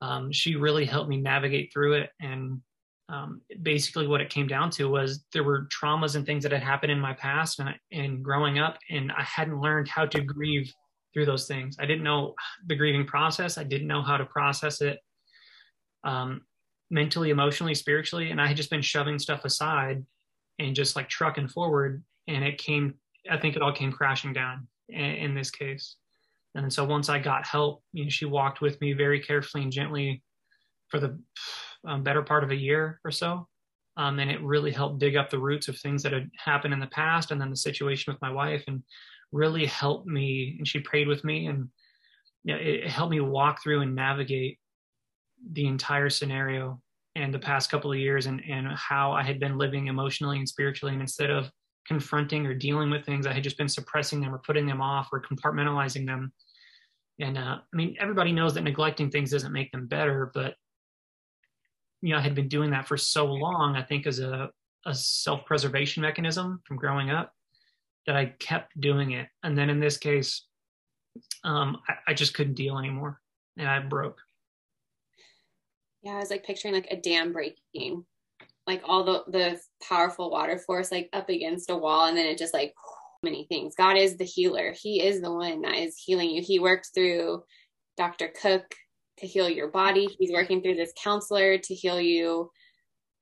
[0.00, 2.10] um, she really helped me navigate through it.
[2.20, 2.60] And
[3.08, 6.62] um, basically, what it came down to was there were traumas and things that had
[6.62, 10.72] happened in my past and, and growing up, and I hadn't learned how to grieve
[11.12, 11.76] through those things.
[11.78, 12.34] I didn't know
[12.66, 13.58] the grieving process.
[13.58, 14.98] I didn't know how to process it.
[16.02, 16.42] Um,
[16.90, 20.04] mentally, emotionally, spiritually, and I had just been shoving stuff aside
[20.58, 22.02] and just like trucking forward.
[22.28, 22.94] And it came,
[23.30, 25.96] I think it all came crashing down in, in this case.
[26.54, 29.72] And so once I got help, you know, she walked with me very carefully and
[29.72, 30.22] gently
[30.88, 31.18] for the
[31.86, 33.46] um, better part of a year or so.
[33.96, 36.80] Um, and it really helped dig up the roots of things that had happened in
[36.80, 38.82] the past and then the situation with my wife and
[39.30, 40.56] really helped me.
[40.58, 41.68] And she prayed with me and
[42.42, 44.58] you know, it helped me walk through and navigate
[45.52, 46.80] the entire scenario
[47.16, 50.48] and the past couple of years and, and how I had been living emotionally and
[50.48, 50.92] spiritually.
[50.92, 51.50] And instead of
[51.86, 55.08] confronting or dealing with things, I had just been suppressing them or putting them off
[55.12, 56.32] or compartmentalizing them.
[57.20, 60.54] And uh, I mean, everybody knows that neglecting things doesn't make them better, but
[62.04, 64.50] you know, I had been doing that for so long, I think as a,
[64.86, 67.32] a self-preservation mechanism from growing up
[68.06, 69.28] that I kept doing it.
[69.42, 70.46] And then in this case,
[71.44, 73.20] um, I, I just couldn't deal anymore
[73.56, 74.20] and I broke
[76.04, 78.04] yeah, I was like picturing like a dam breaking,
[78.66, 82.38] like all the the powerful water force like up against a wall, and then it
[82.38, 82.74] just like
[83.22, 83.74] many things.
[83.74, 84.74] God is the healer.
[84.78, 86.42] He is the one that is healing you.
[86.42, 87.42] He worked through
[87.96, 88.30] Dr.
[88.40, 88.74] Cook
[89.18, 90.08] to heal your body.
[90.18, 92.50] He's working through this counselor to heal you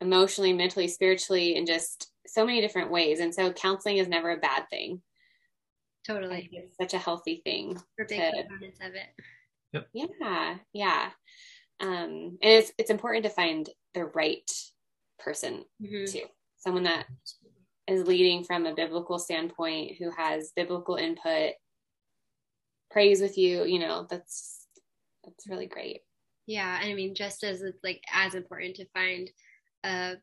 [0.01, 3.21] emotionally, mentally, spiritually, in just so many different ways.
[3.21, 5.03] And so counseling is never a bad thing.
[6.07, 6.49] Totally.
[6.53, 7.79] It's such a healthy thing.
[7.97, 9.25] For big components of it.
[9.73, 9.89] Yep.
[10.21, 10.57] Yeah.
[10.73, 11.11] Yeah
[11.83, 14.51] um, and it's it's important to find the right
[15.19, 16.11] person mm-hmm.
[16.11, 16.25] too
[16.57, 17.07] someone that
[17.89, 21.53] is leading from a biblical standpoint who has biblical input
[22.91, 24.62] prays with you you know that's
[25.25, 26.01] that's really great
[26.47, 29.31] yeah i mean just as it's like as important to find
[29.85, 30.15] a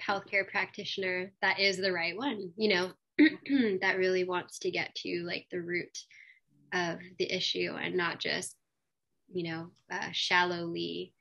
[0.00, 2.90] healthcare practitioner that is the right one you know
[3.80, 5.98] that really wants to get to like the root
[6.74, 8.56] of the issue and not just
[9.32, 11.12] you know, uh, shallowly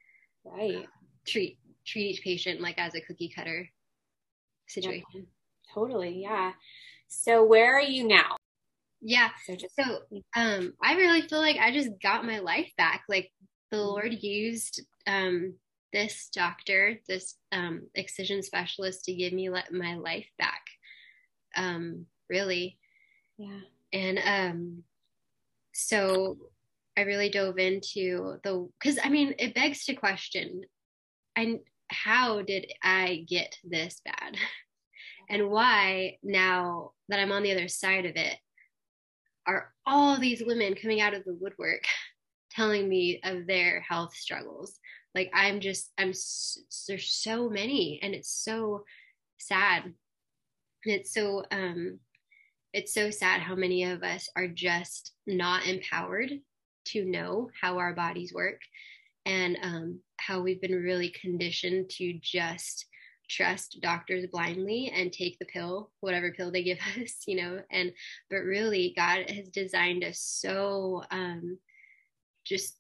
[0.44, 0.78] right.
[0.78, 0.88] Uh,
[1.28, 3.68] treat treat each patient like as a cookie cutter
[4.68, 5.04] situation.
[5.14, 5.22] Yeah,
[5.74, 6.54] totally, yeah.
[7.08, 8.38] So where are you now?
[9.08, 9.30] Yeah.
[9.46, 10.00] So, just, so
[10.36, 13.04] um, I really feel like I just got my life back.
[13.08, 13.32] Like
[13.70, 13.86] the mm-hmm.
[13.86, 15.54] Lord used um,
[15.94, 20.64] this doctor, this um, excision specialist, to give me let my life back.
[21.56, 22.80] Um, really.
[23.38, 23.60] Yeah.
[23.94, 24.84] And um,
[25.72, 26.38] so
[26.98, 30.64] I really dove into the because I mean it begs to question,
[31.36, 34.36] and how did I get this bad,
[35.30, 38.38] and why now that I'm on the other side of it,
[39.48, 41.84] are all these women coming out of the woodwork
[42.52, 44.80] telling me of their health struggles?
[45.14, 46.14] Like I'm just I'm
[46.88, 48.84] there's so many, and it's so
[49.38, 49.94] sad.
[50.84, 52.00] It's so um
[52.74, 56.32] it's so sad how many of us are just not empowered
[56.88, 58.60] to know how our bodies work
[59.26, 62.86] and um, how we've been really conditioned to just
[63.30, 67.92] trust doctors blindly and take the pill whatever pill they give us you know and
[68.30, 71.58] but really god has designed us so um
[72.46, 72.78] just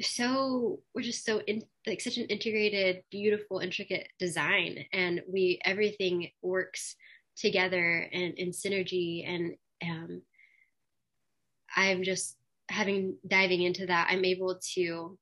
[0.00, 4.84] so we're just so in like such an integrated beautiful intricate design.
[4.92, 6.96] And we everything works
[7.36, 9.28] together and in synergy.
[9.28, 10.22] And um
[11.76, 12.36] i'm just
[12.68, 15.18] having diving into that, I'm able to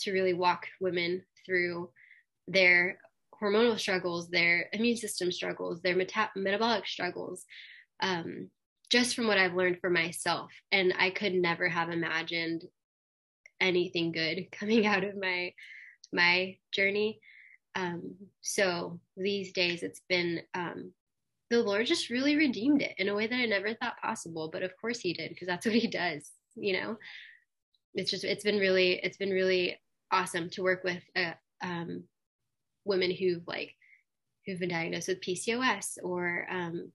[0.00, 1.90] to really walk women through
[2.46, 2.98] their
[3.42, 7.44] hormonal struggles, their immune system struggles, their meta- metabolic struggles,
[8.00, 8.50] um,
[8.90, 10.50] just from what I've learned for myself.
[10.72, 12.64] And I could never have imagined
[13.60, 15.52] anything good coming out of my
[16.12, 17.20] my journey.
[17.74, 20.92] um, so these days it's been um,
[21.50, 24.48] the Lord just really redeemed it in a way that I never thought possible.
[24.52, 26.30] But of course He did, because that's what He does.
[26.56, 26.96] You know,
[27.94, 29.78] it's just it's been really it's been really
[30.10, 32.04] awesome to work with uh, um,
[32.88, 33.74] women who've like
[34.46, 36.90] who've been diagnosed with PCOS or um,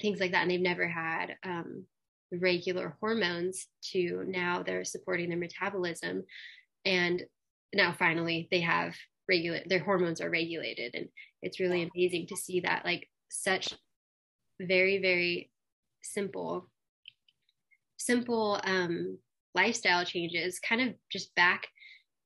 [0.00, 1.84] things like that, and they've never had um,
[2.32, 3.66] regular hormones.
[3.92, 6.24] To now they're supporting their metabolism,
[6.84, 7.22] and
[7.74, 8.94] now finally they have
[9.28, 11.08] regular their hormones are regulated, and
[11.42, 13.72] it's really amazing to see that like such
[14.60, 15.50] very very
[16.02, 16.68] simple
[17.96, 19.18] simple um,
[19.54, 21.66] lifestyle changes kind of just back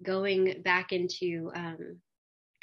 [0.02, 1.96] going back into um,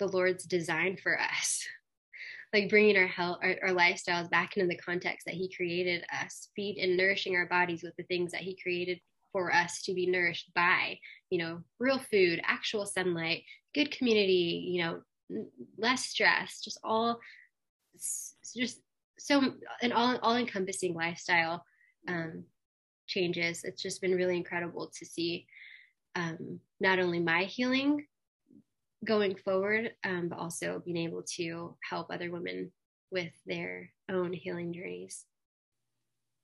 [0.01, 1.65] the lord's design for us
[2.53, 6.49] like bringing our health our, our, lifestyles back into the context that he created us
[6.55, 8.99] feed and nourishing our bodies with the things that he created
[9.31, 10.97] for us to be nourished by
[11.29, 14.99] you know real food actual sunlight good community you know
[15.77, 17.17] less stress just all
[18.53, 18.81] just
[19.17, 21.63] so an all all encompassing lifestyle
[22.07, 22.43] um,
[23.11, 23.63] changes.
[23.63, 25.45] It's just been really incredible to see
[26.15, 28.05] um, not only my healing
[29.05, 32.71] going forward, um, but also being able to help other women
[33.11, 35.25] with their own healing journeys.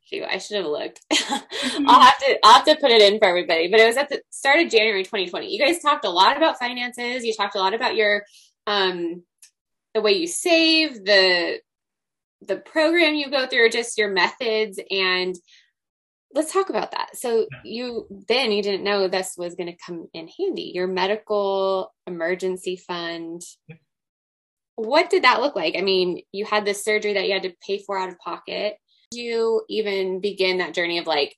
[0.04, 1.02] Shoot, I should have looked.
[1.12, 3.68] I'll have to I'll have to put it in for everybody.
[3.70, 5.52] But it was at the start of January 2020.
[5.52, 7.26] You guys talked a lot about finances.
[7.26, 8.24] You talked a lot about your
[8.68, 9.24] um
[9.94, 11.60] the way you save, the
[12.42, 15.36] the program you go through, just your methods and
[16.34, 17.16] let's talk about that.
[17.16, 20.72] So you then you didn't know this was going to come in handy.
[20.74, 23.42] Your medical emergency fund.
[24.76, 25.76] What did that look like?
[25.78, 28.78] I mean, you had this surgery that you had to pay for out of pocket.
[29.12, 31.36] Did you even begin that journey of like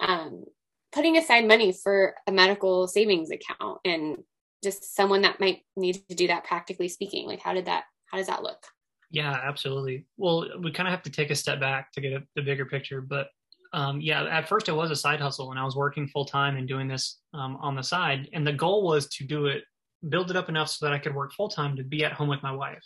[0.00, 0.44] um,
[0.92, 4.18] putting aside money for a medical savings account and
[4.64, 7.26] just someone that might need to do that practically speaking?
[7.26, 7.84] Like, how did that?
[8.10, 8.66] How does that look?
[9.10, 10.06] Yeah, absolutely.
[10.16, 12.64] Well, we kind of have to take a step back to get a, the bigger
[12.64, 13.00] picture.
[13.00, 13.28] But
[13.72, 16.56] um, yeah, at first it was a side hustle, and I was working full time
[16.56, 18.28] and doing this um, on the side.
[18.32, 19.64] And the goal was to do it,
[20.08, 22.28] build it up enough so that I could work full time to be at home
[22.28, 22.84] with my wife.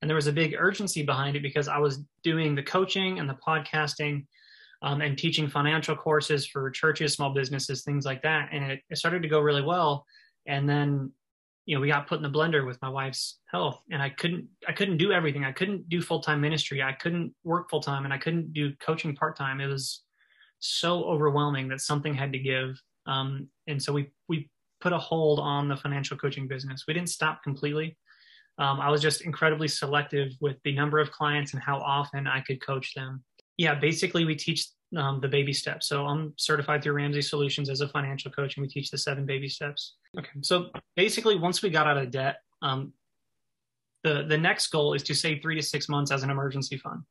[0.00, 3.28] And there was a big urgency behind it because I was doing the coaching and
[3.28, 4.26] the podcasting
[4.82, 8.48] um, and teaching financial courses for churches, small businesses, things like that.
[8.52, 10.04] And it, it started to go really well.
[10.46, 11.12] And then
[11.66, 14.46] you know we got put in the blender with my wife's health and i couldn't
[14.68, 18.18] i couldn't do everything i couldn't do full-time ministry i couldn't work full-time and i
[18.18, 20.02] couldn't do coaching part-time it was
[20.62, 24.48] so overwhelming that something had to give um, and so we we
[24.80, 27.96] put a hold on the financial coaching business we didn't stop completely
[28.58, 32.40] um, i was just incredibly selective with the number of clients and how often i
[32.40, 33.22] could coach them
[33.56, 35.88] yeah basically we teach um, the baby steps.
[35.88, 39.26] So I'm certified through Ramsey Solutions as a financial coach, and we teach the seven
[39.26, 39.96] baby steps.
[40.18, 42.92] Okay, so basically, once we got out of debt, um,
[44.04, 47.02] the the next goal is to save three to six months as an emergency fund.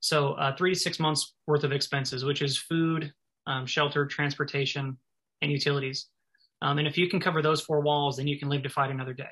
[0.00, 3.12] So uh, three to six months worth of expenses, which is food,
[3.46, 4.96] um, shelter, transportation,
[5.42, 6.06] and utilities.
[6.62, 8.90] Um, and if you can cover those four walls, then you can live to fight
[8.90, 9.24] another day.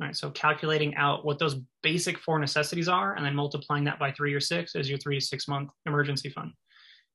[0.00, 0.16] All right.
[0.16, 4.34] So calculating out what those basic four necessities are, and then multiplying that by three
[4.34, 6.50] or six is your three to six month emergency fund.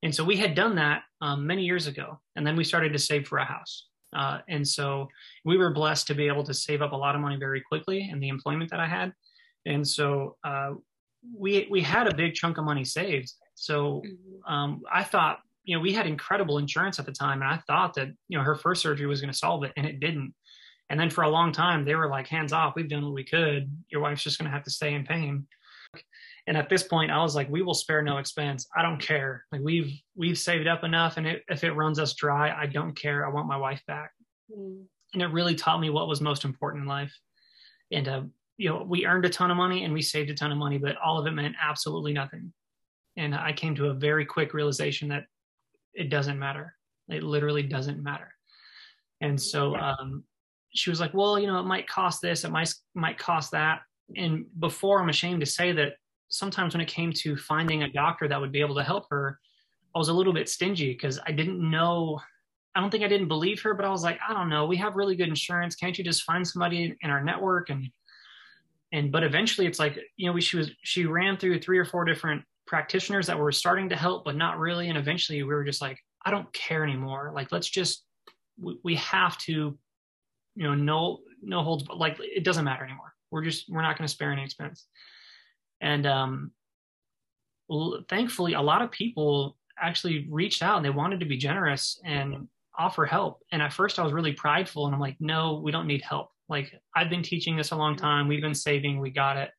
[0.02, 2.98] And so we had done that um, many years ago, and then we started to
[2.98, 3.86] save for a house.
[4.16, 5.08] Uh, and so
[5.44, 8.08] we were blessed to be able to save up a lot of money very quickly
[8.10, 9.12] in the employment that I had.
[9.66, 10.72] And so uh,
[11.36, 13.32] we we had a big chunk of money saved.
[13.54, 14.52] So mm-hmm.
[14.52, 17.94] um, I thought, you know, we had incredible insurance at the time, and I thought
[17.94, 20.34] that you know her first surgery was going to solve it, and it didn't.
[20.88, 23.24] And then for a long time, they were like, hands off, we've done what we
[23.24, 23.70] could.
[23.90, 25.46] Your wife's just going to have to stay in pain.
[26.48, 28.66] And at this point, I was like, we will spare no expense.
[28.76, 29.44] I don't care.
[29.52, 32.96] Like we've we've saved up enough, and it, if it runs us dry, I don't
[32.96, 33.26] care.
[33.26, 34.10] I want my wife back.
[34.50, 34.84] Mm.
[35.12, 37.16] And it really taught me what was most important in life.
[37.92, 38.22] And uh,
[38.60, 40.76] you know, we earned a ton of money and we saved a ton of money,
[40.76, 42.52] but all of it meant absolutely nothing.
[43.16, 45.24] And I came to a very quick realization that
[45.94, 46.74] it doesn't matter.
[47.08, 48.34] It literally doesn't matter.
[49.22, 50.24] And so um,
[50.74, 53.80] she was like, "Well, you know, it might cost this, it might might cost that."
[54.14, 55.94] And before, I'm ashamed to say that
[56.28, 59.38] sometimes when it came to finding a doctor that would be able to help her,
[59.94, 62.20] I was a little bit stingy because I didn't know.
[62.74, 64.66] I don't think I didn't believe her, but I was like, I don't know.
[64.66, 65.74] We have really good insurance.
[65.74, 67.70] Can't you just find somebody in our network?
[67.70, 67.90] And
[68.92, 71.84] and but eventually, it's like you know, we she was she ran through three or
[71.84, 74.88] four different practitioners that were starting to help, but not really.
[74.88, 77.32] And eventually, we were just like, I don't care anymore.
[77.34, 78.04] Like, let's just
[78.60, 79.78] we, we have to,
[80.56, 81.84] you know, no no holds.
[81.84, 83.14] But like, it doesn't matter anymore.
[83.30, 84.86] We're just we're not going to spare any expense.
[85.80, 86.52] And um,
[88.08, 92.48] thankfully, a lot of people actually reached out and they wanted to be generous and
[92.78, 93.42] offer help.
[93.52, 96.30] And at first, I was really prideful and I'm like, no, we don't need help.
[96.50, 98.28] Like I've been teaching this a long time.
[98.28, 99.00] We've been saving.
[99.00, 99.50] We got it.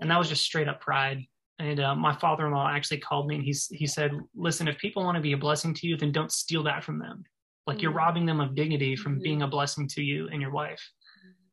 [0.00, 1.22] And that was just straight up pride.
[1.58, 5.16] And uh, my father-in-law actually called me and he's, he said, listen, if people want
[5.16, 7.22] to be a blessing to you, then don't steal that from them.
[7.66, 7.82] Like mm-hmm.
[7.82, 9.22] you're robbing them of dignity from mm-hmm.
[9.22, 10.82] being a blessing to you and your wife.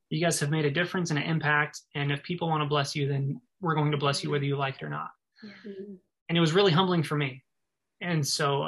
[0.10, 1.82] You guys have made a difference and an impact.
[1.94, 4.58] And if people want to bless you, then we're going to bless you whether you
[4.58, 5.10] like it or not.
[5.46, 5.94] Mm-hmm.
[6.30, 7.44] And it was really humbling for me.
[8.02, 8.64] And so,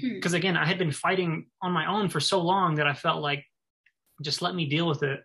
[0.00, 2.94] because um, again, I had been fighting on my own for so long that I
[2.94, 3.44] felt like,
[4.22, 5.20] just let me deal with it.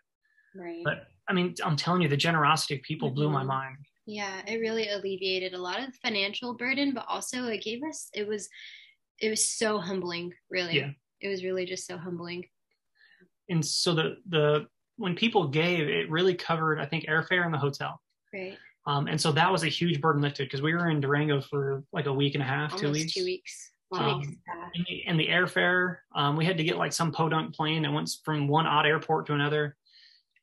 [0.56, 0.84] Right.
[0.84, 3.48] But I mean, I'm telling you, the generosity of people blew my mm-hmm.
[3.48, 3.78] mind.
[4.06, 8.10] Yeah, it really alleviated a lot of the financial burden, but also it gave us,
[8.14, 8.50] it was,
[9.20, 10.78] it was so humbling, really.
[10.78, 10.90] Yeah.
[11.22, 12.46] It was really just so humbling.
[13.50, 17.60] And so the, the, when people gave, it really covered, I think, airfare and the
[17.60, 18.02] hotel.
[18.34, 18.58] Right.
[18.88, 21.84] Um, and so that was a huge burden lifted because we were in Durango for
[21.94, 23.14] like a week and a half, Almost two weeks.
[23.14, 23.72] Two weeks.
[23.94, 24.38] Um,
[24.74, 27.92] and, the, and, the, airfare, um, we had to get like some podunk plane that
[27.92, 29.76] went from one odd airport to another,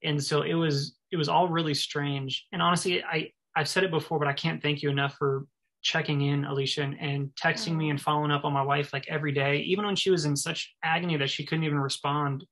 [0.02, 2.46] and so it was it was all really strange.
[2.52, 5.46] And honestly, I I've said it before, but I can't thank you enough for
[5.82, 9.32] checking in, Alicia, and, and texting me and following up on my wife like every
[9.32, 12.44] day, even when she was in such agony that she couldn't even respond.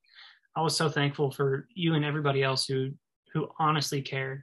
[0.56, 2.90] I was so thankful for you and everybody else who
[3.32, 4.42] who honestly cared.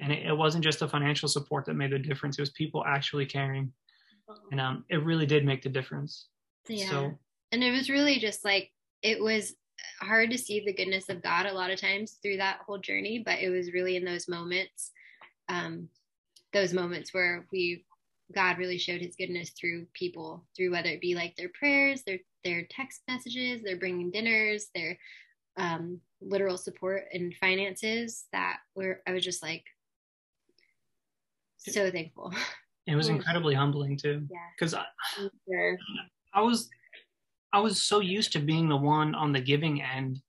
[0.00, 2.38] And it, it, wasn't just the financial support that made the difference.
[2.38, 3.70] It was people actually caring.
[4.50, 6.28] And um, it really did make the difference.
[6.66, 6.88] Yeah.
[6.88, 7.18] So,
[7.52, 8.70] and it was really just like
[9.02, 9.54] it was
[10.00, 13.22] hard to see the goodness of god a lot of times through that whole journey
[13.24, 14.92] but it was really in those moments
[15.48, 15.88] um,
[16.52, 17.84] those moments where we
[18.34, 22.18] god really showed his goodness through people through whether it be like their prayers their
[22.44, 24.98] their text messages their bringing dinners their
[25.56, 29.64] um, literal support and finances that were I was just like
[31.58, 32.32] so thankful.
[32.86, 34.26] It was incredibly humbling too.
[34.30, 34.38] Yeah.
[34.56, 34.84] Because I,
[36.34, 36.68] I was
[37.54, 40.20] I was so used to being the one on the giving end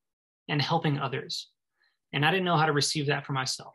[0.47, 1.49] and helping others.
[2.13, 3.73] And I didn't know how to receive that for myself.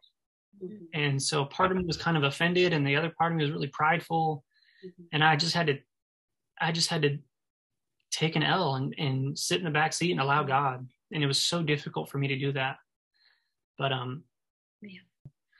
[0.62, 0.84] Mm-hmm.
[0.94, 3.44] And so part of me was kind of offended and the other part of me
[3.44, 4.44] was really prideful.
[4.86, 5.02] Mm-hmm.
[5.12, 5.78] And I just had to
[6.60, 7.18] I just had to
[8.12, 10.86] take an L and, and sit in the back seat and allow God.
[11.12, 12.76] And it was so difficult for me to do that.
[13.78, 14.22] But um
[14.80, 15.00] yeah.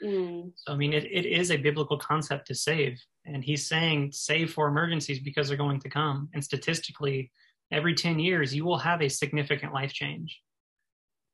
[0.02, 0.52] Mm.
[0.54, 3.02] So, I mean, it, it is a biblical concept to save.
[3.26, 6.28] And he's saying save for emergencies because they're going to come.
[6.34, 7.30] And statistically,
[7.72, 10.40] every 10 years, you will have a significant life change.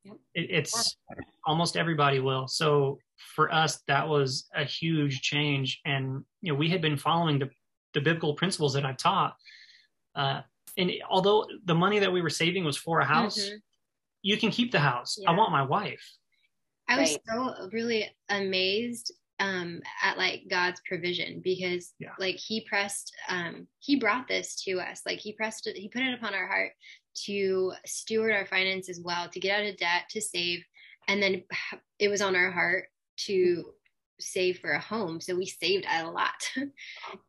[0.03, 0.15] Yep.
[0.33, 0.97] It, it's
[1.45, 2.47] almost everybody will.
[2.47, 2.99] So,
[3.35, 5.81] for us, that was a huge change.
[5.85, 7.49] And, you know, we had been following the,
[7.93, 9.35] the biblical principles that I've taught.
[10.15, 10.41] Uh,
[10.77, 13.55] and although the money that we were saving was for a house, mm-hmm.
[14.21, 15.17] you can keep the house.
[15.19, 15.31] Yeah.
[15.31, 16.03] I want my wife.
[16.87, 22.13] I was so really amazed um at like God's provision because yeah.
[22.19, 25.01] like he pressed um he brought this to us.
[25.05, 26.71] Like he pressed it he put it upon our heart
[27.25, 30.63] to steward our finances well to get out of debt to save
[31.07, 31.43] and then
[31.99, 32.85] it was on our heart
[33.17, 33.65] to
[34.19, 35.21] save for a home.
[35.21, 36.49] So we saved a lot.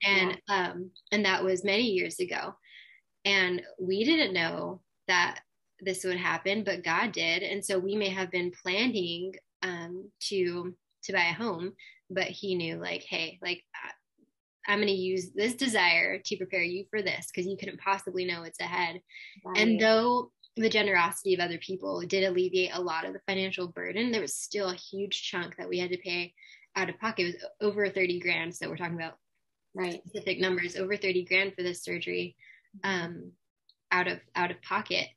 [0.02, 0.70] And yeah.
[0.70, 2.54] um and that was many years ago.
[3.24, 5.40] And we didn't know that
[5.80, 7.42] this would happen but God did.
[7.42, 11.72] And so we may have been planning um, to to buy a home,
[12.10, 13.64] but he knew like, hey, like
[14.66, 18.24] I'm going to use this desire to prepare you for this because you couldn't possibly
[18.26, 19.00] know it's ahead.
[19.44, 19.58] Right.
[19.58, 24.12] And though the generosity of other people did alleviate a lot of the financial burden,
[24.12, 26.34] there was still a huge chunk that we had to pay
[26.76, 27.22] out of pocket.
[27.22, 28.54] It was over 30 grand.
[28.54, 29.14] So we're talking about
[29.74, 32.36] right specific numbers, over 30 grand for this surgery
[32.84, 33.32] um,
[33.90, 35.08] out of out of pocket.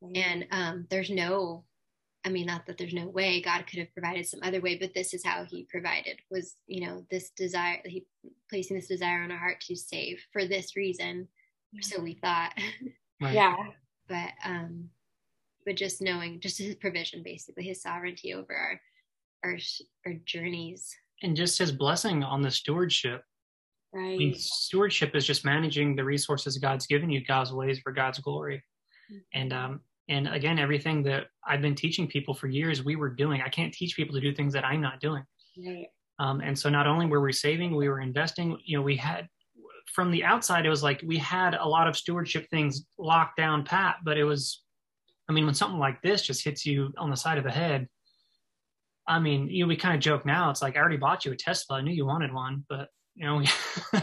[0.00, 0.16] Right.
[0.16, 1.64] And um, there's no
[2.24, 4.94] I mean, not that there's no way God could have provided some other way, but
[4.94, 8.06] this is how He provided was, you know, this desire, He
[8.48, 11.26] placing this desire on our heart to save for this reason.
[11.80, 12.52] So we thought,
[13.20, 13.34] right.
[13.34, 13.56] yeah.
[14.08, 14.88] But, um,
[15.66, 18.80] but just knowing, just His provision, basically, His sovereignty over our,
[19.44, 19.58] our,
[20.06, 23.22] our journeys, and just His blessing on the stewardship.
[23.92, 24.14] Right.
[24.14, 28.20] I mean, stewardship is just managing the resources God's given you, God's ways for God's
[28.20, 28.62] glory.
[29.12, 29.40] Mm-hmm.
[29.40, 33.40] And um, and again, everything that I've been teaching people for years, we were doing.
[33.40, 35.24] I can't teach people to do things that I'm not doing.
[35.56, 35.86] Right.
[36.18, 38.58] Um, and so not only were we saving, we were investing.
[38.64, 39.28] You know, we had
[39.92, 43.64] from the outside, it was like we had a lot of stewardship things locked down
[43.64, 44.62] pat, but it was,
[45.28, 47.88] I mean, when something like this just hits you on the side of the head,
[49.06, 50.50] I mean, you know, we kind of joke now.
[50.50, 51.78] It's like I already bought you a Tesla.
[51.78, 53.42] I knew you wanted one, but you know,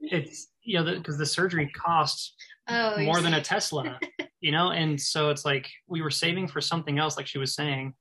[0.00, 2.34] it's you know because the, the, surgery costs
[2.68, 3.98] oh, more than a Tesla.
[4.40, 4.70] you know?
[4.70, 7.94] And so it's like we were saving for something else like she was saying.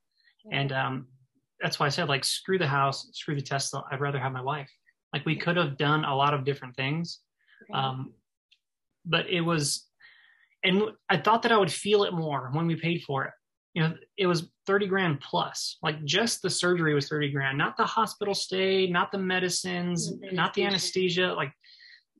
[0.51, 1.07] And um
[1.61, 3.83] that's why i said like screw the house screw the tesla.
[3.91, 4.71] I'd rather have my wife.
[5.13, 7.19] Like we could have done a lot of different things
[7.73, 8.13] um
[9.05, 9.85] but it was
[10.63, 13.33] and i thought that i would feel it more when we paid for it.
[13.75, 15.77] You know, it was 30 grand plus.
[15.83, 20.53] Like just the surgery was 30 grand, not the hospital stay, not the medicines, not
[20.55, 21.33] the anesthesia.
[21.33, 21.53] Like,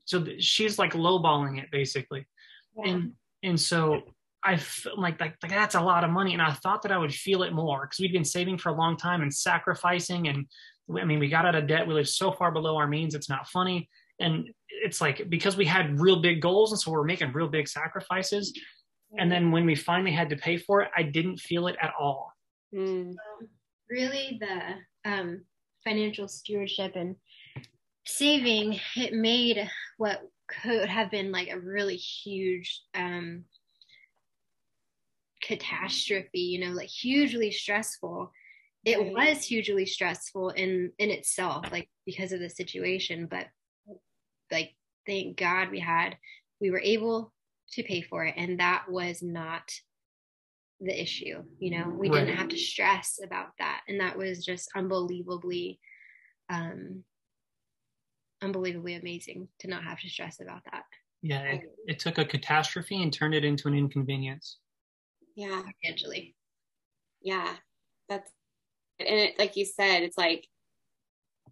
[0.06, 2.28] so she's like lowballing it basically.
[2.78, 2.92] Yeah.
[2.92, 3.14] And,
[3.44, 4.02] and so
[4.44, 6.34] I felt like, like, like that's a lot of money.
[6.34, 8.76] And I thought that I would feel it more because we'd been saving for a
[8.76, 10.28] long time and sacrificing.
[10.28, 10.46] And
[10.98, 11.88] I mean, we got out of debt.
[11.88, 13.16] We lived so far below our means.
[13.16, 13.90] It's not funny.
[14.20, 16.72] And it's like, because we had real big goals.
[16.72, 18.54] And so we're making real big sacrifices.
[19.18, 21.94] And then when we finally had to pay for it, I didn't feel it at
[22.00, 22.32] all.
[22.74, 23.16] Mm.
[23.90, 25.44] Really, the um,
[25.84, 27.16] financial stewardship and
[28.06, 30.22] saving, it made what
[30.62, 33.46] could have been like a really huge um,
[35.42, 38.32] catastrophe, you know, like hugely stressful.
[38.86, 43.48] It was hugely stressful in in itself, like because of the situation, but
[44.52, 44.76] like
[45.06, 46.16] thank God we had
[46.62, 47.34] we were able
[47.72, 49.72] to pay for it and that was not
[50.82, 52.26] the issue you know we right.
[52.26, 55.80] didn't have to stress about that and that was just unbelievably
[56.50, 57.04] um
[58.42, 60.84] unbelievably amazing to not have to stress about that
[61.22, 64.58] yeah it, it took a catastrophe and turned it into an inconvenience
[65.36, 66.36] yeah financially
[67.22, 67.54] yeah
[68.08, 68.32] that's
[69.00, 70.46] and it, like you said it's like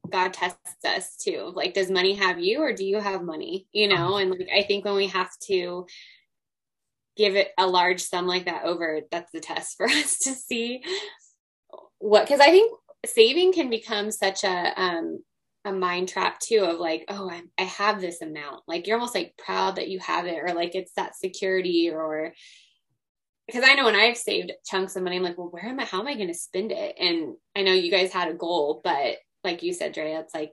[0.09, 1.51] God tests us too.
[1.53, 3.67] Like, does money have you or do you have money?
[3.71, 4.17] You know, uh-huh.
[4.17, 5.85] and like I think when we have to
[7.15, 10.83] give it a large sum like that over, that's the test for us to see
[11.99, 12.71] what because I think
[13.05, 15.23] saving can become such a um
[15.67, 18.63] a mind trap too of like, oh, I, I have this amount.
[18.67, 22.33] Like you're almost like proud that you have it, or like it's that security, or
[23.47, 25.85] because I know when I've saved chunks of money, I'm like, well, where am I?
[25.85, 26.95] How am I going to spend it?
[26.99, 30.51] And I know you guys had a goal, but like you said, Drea, it's like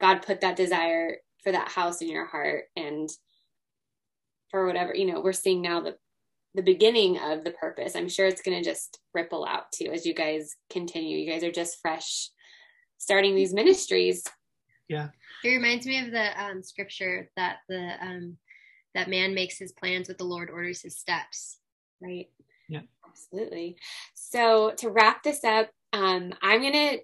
[0.00, 3.08] God put that desire for that house in your heart and
[4.50, 5.96] for whatever, you know, we're seeing now the
[6.54, 7.96] the beginning of the purpose.
[7.96, 11.18] I'm sure it's gonna just ripple out too as you guys continue.
[11.18, 12.30] You guys are just fresh
[13.04, 14.24] starting these ministries.
[14.88, 15.08] Yeah.
[15.44, 18.38] It reminds me of the um, scripture that the um,
[18.94, 21.58] that man makes his plans, but the Lord orders his steps.
[22.00, 22.28] Right.
[22.68, 22.80] Yeah.
[23.06, 23.76] Absolutely.
[24.14, 26.96] So to wrap this up, um, I'm gonna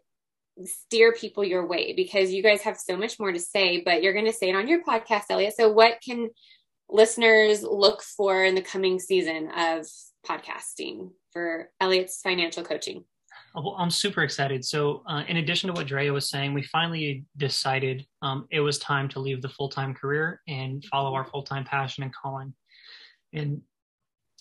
[0.64, 4.12] steer people your way because you guys have so much more to say, but you're
[4.12, 5.54] going to say it on your podcast, Elliott.
[5.56, 6.30] So, what can
[6.88, 9.86] listeners look for in the coming season of
[10.26, 13.04] podcasting for Elliott's financial coaching?
[13.54, 14.64] Well, I'm super excited.
[14.64, 18.78] So, uh, in addition to what Drea was saying, we finally decided um, it was
[18.78, 22.54] time to leave the full time career and follow our full time passion and calling.
[23.32, 23.60] And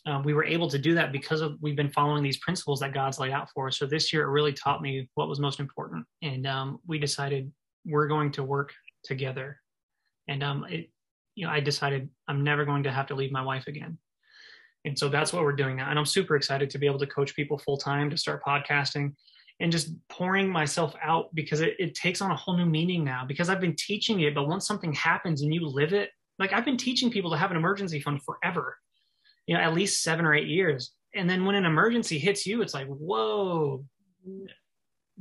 [0.05, 2.93] um, we were able to do that because of we've been following these principles that
[2.93, 3.79] God's laid out for us.
[3.79, 7.51] So this year it really taught me what was most important, and um, we decided
[7.85, 9.59] we're going to work together.
[10.27, 10.89] And um, it,
[11.33, 13.97] you know, I decided I'm never going to have to leave my wife again.
[14.85, 15.89] And so that's what we're doing now.
[15.89, 19.13] And I'm super excited to be able to coach people full time to start podcasting
[19.59, 23.25] and just pouring myself out because it, it takes on a whole new meaning now
[23.27, 24.33] because I've been teaching it.
[24.33, 27.51] But once something happens and you live it, like I've been teaching people to have
[27.51, 28.77] an emergency fund forever
[29.49, 30.91] you know, at least seven or eight years.
[31.15, 33.83] And then when an emergency hits you, it's like, whoa,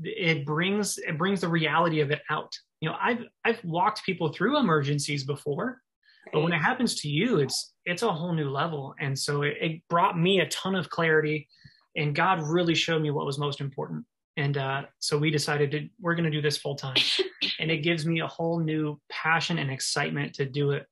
[0.02, 2.54] it brings, it brings the reality of it out.
[2.82, 5.80] You know, I've, I've walked people through emergencies before,
[6.30, 8.94] but when it happens to you, it's, it's a whole new level.
[9.00, 11.48] And so it, it brought me a ton of clarity
[11.96, 14.04] and God really showed me what was most important.
[14.36, 16.96] And uh, so we decided to, we're going to do this full time.
[17.58, 20.86] and it gives me a whole new passion and excitement to do it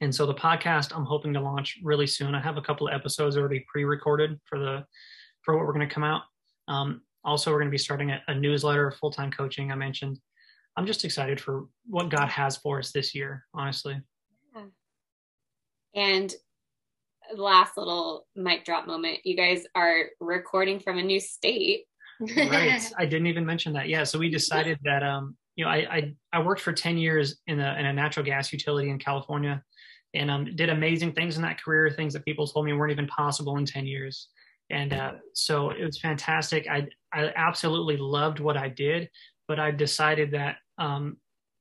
[0.00, 2.34] and so the podcast I'm hoping to launch really soon.
[2.34, 4.84] I have a couple of episodes already pre-recorded for the
[5.42, 6.22] for what we're going to come out.
[6.68, 9.72] Um, also, we're going to be starting a, a newsletter, full time coaching.
[9.72, 10.18] I mentioned.
[10.78, 13.46] I'm just excited for what God has for us this year.
[13.54, 13.98] Honestly.
[15.96, 16.32] And
[17.34, 19.18] last little mic drop moment.
[19.24, 21.84] You guys are recording from a new state.
[22.20, 22.92] right.
[22.98, 23.88] I didn't even mention that.
[23.88, 24.04] Yeah.
[24.04, 27.58] So we decided that um, you know, I, I, I worked for 10 years in
[27.60, 29.62] a, in a natural gas utility in California
[30.14, 33.06] and um, did amazing things in that career, things that people told me weren't even
[33.06, 34.28] possible in 10 years.
[34.68, 36.66] And uh, so it was fantastic.
[36.68, 39.08] I, I absolutely loved what I did,
[39.48, 41.16] but I decided that um,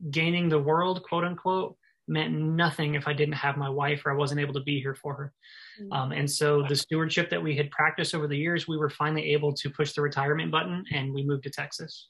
[0.10, 1.78] gaining the world, quote unquote,
[2.08, 4.96] meant nothing if I didn't have my wife or I wasn't able to be here
[4.96, 5.34] for her.
[5.82, 5.92] Mm-hmm.
[5.92, 9.34] Um, and so the stewardship that we had practiced over the years, we were finally
[9.34, 12.10] able to push the retirement button and we moved to Texas.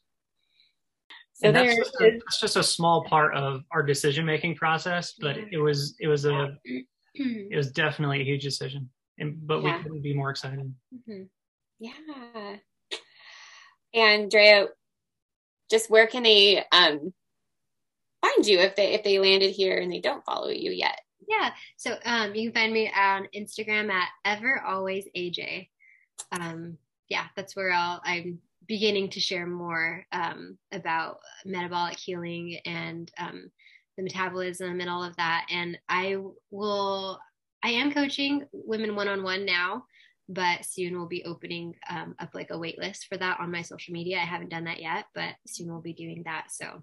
[1.34, 5.36] So that's just, a, that's just a small part of our decision making process, but
[5.52, 6.56] it was it was a
[7.14, 8.90] it was definitely a huge decision,
[9.20, 9.76] and but yeah.
[9.76, 10.74] we couldn't be more excited.
[10.94, 11.24] Mm-hmm.
[11.80, 12.56] Yeah.
[13.94, 14.68] And Drea,
[15.70, 17.14] just where can they um,
[18.26, 21.00] find you if they if they landed here and they don't follow you yet?
[21.28, 21.52] Yeah.
[21.78, 25.70] So um, you can find me on Instagram at ever always AJ.
[26.32, 26.78] um,
[27.10, 33.52] yeah, that's where I'll, I'm beginning to share more um, about metabolic healing and um,
[33.98, 35.48] the metabolism and all of that.
[35.52, 36.18] And I
[36.52, 37.20] will,
[37.64, 39.86] I am coaching women one on one now,
[40.28, 43.62] but soon we'll be opening um, up like a wait list for that on my
[43.62, 44.18] social media.
[44.18, 46.46] I haven't done that yet, but soon we'll be doing that.
[46.50, 46.82] So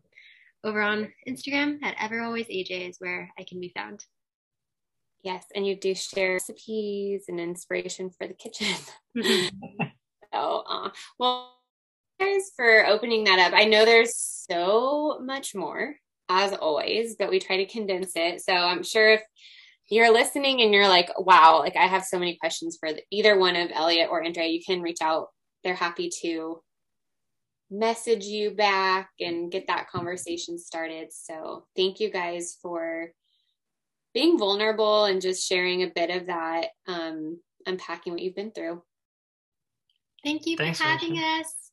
[0.65, 4.05] over on Instagram at Ever Always AJ is where I can be found.
[5.23, 8.75] Yes, and you do share recipes and inspiration for the kitchen.
[10.35, 11.55] so, uh, well,
[12.19, 13.53] guys for opening that up.
[13.55, 15.95] I know there's so much more,
[16.29, 18.41] as always, but we try to condense it.
[18.41, 19.23] So I'm sure if
[19.91, 23.57] you're listening and you're like, wow, like I have so many questions for either one
[23.57, 25.29] of Elliott or Andrea, you can reach out.
[25.63, 26.63] They're happy to
[27.73, 31.09] message you back and get that conversation started.
[31.13, 33.13] So thank you guys for
[34.13, 38.83] being vulnerable and just sharing a bit of that, um, unpacking what you've been through.
[40.23, 41.41] Thank you Thanks, for having Rachel.
[41.41, 41.72] us.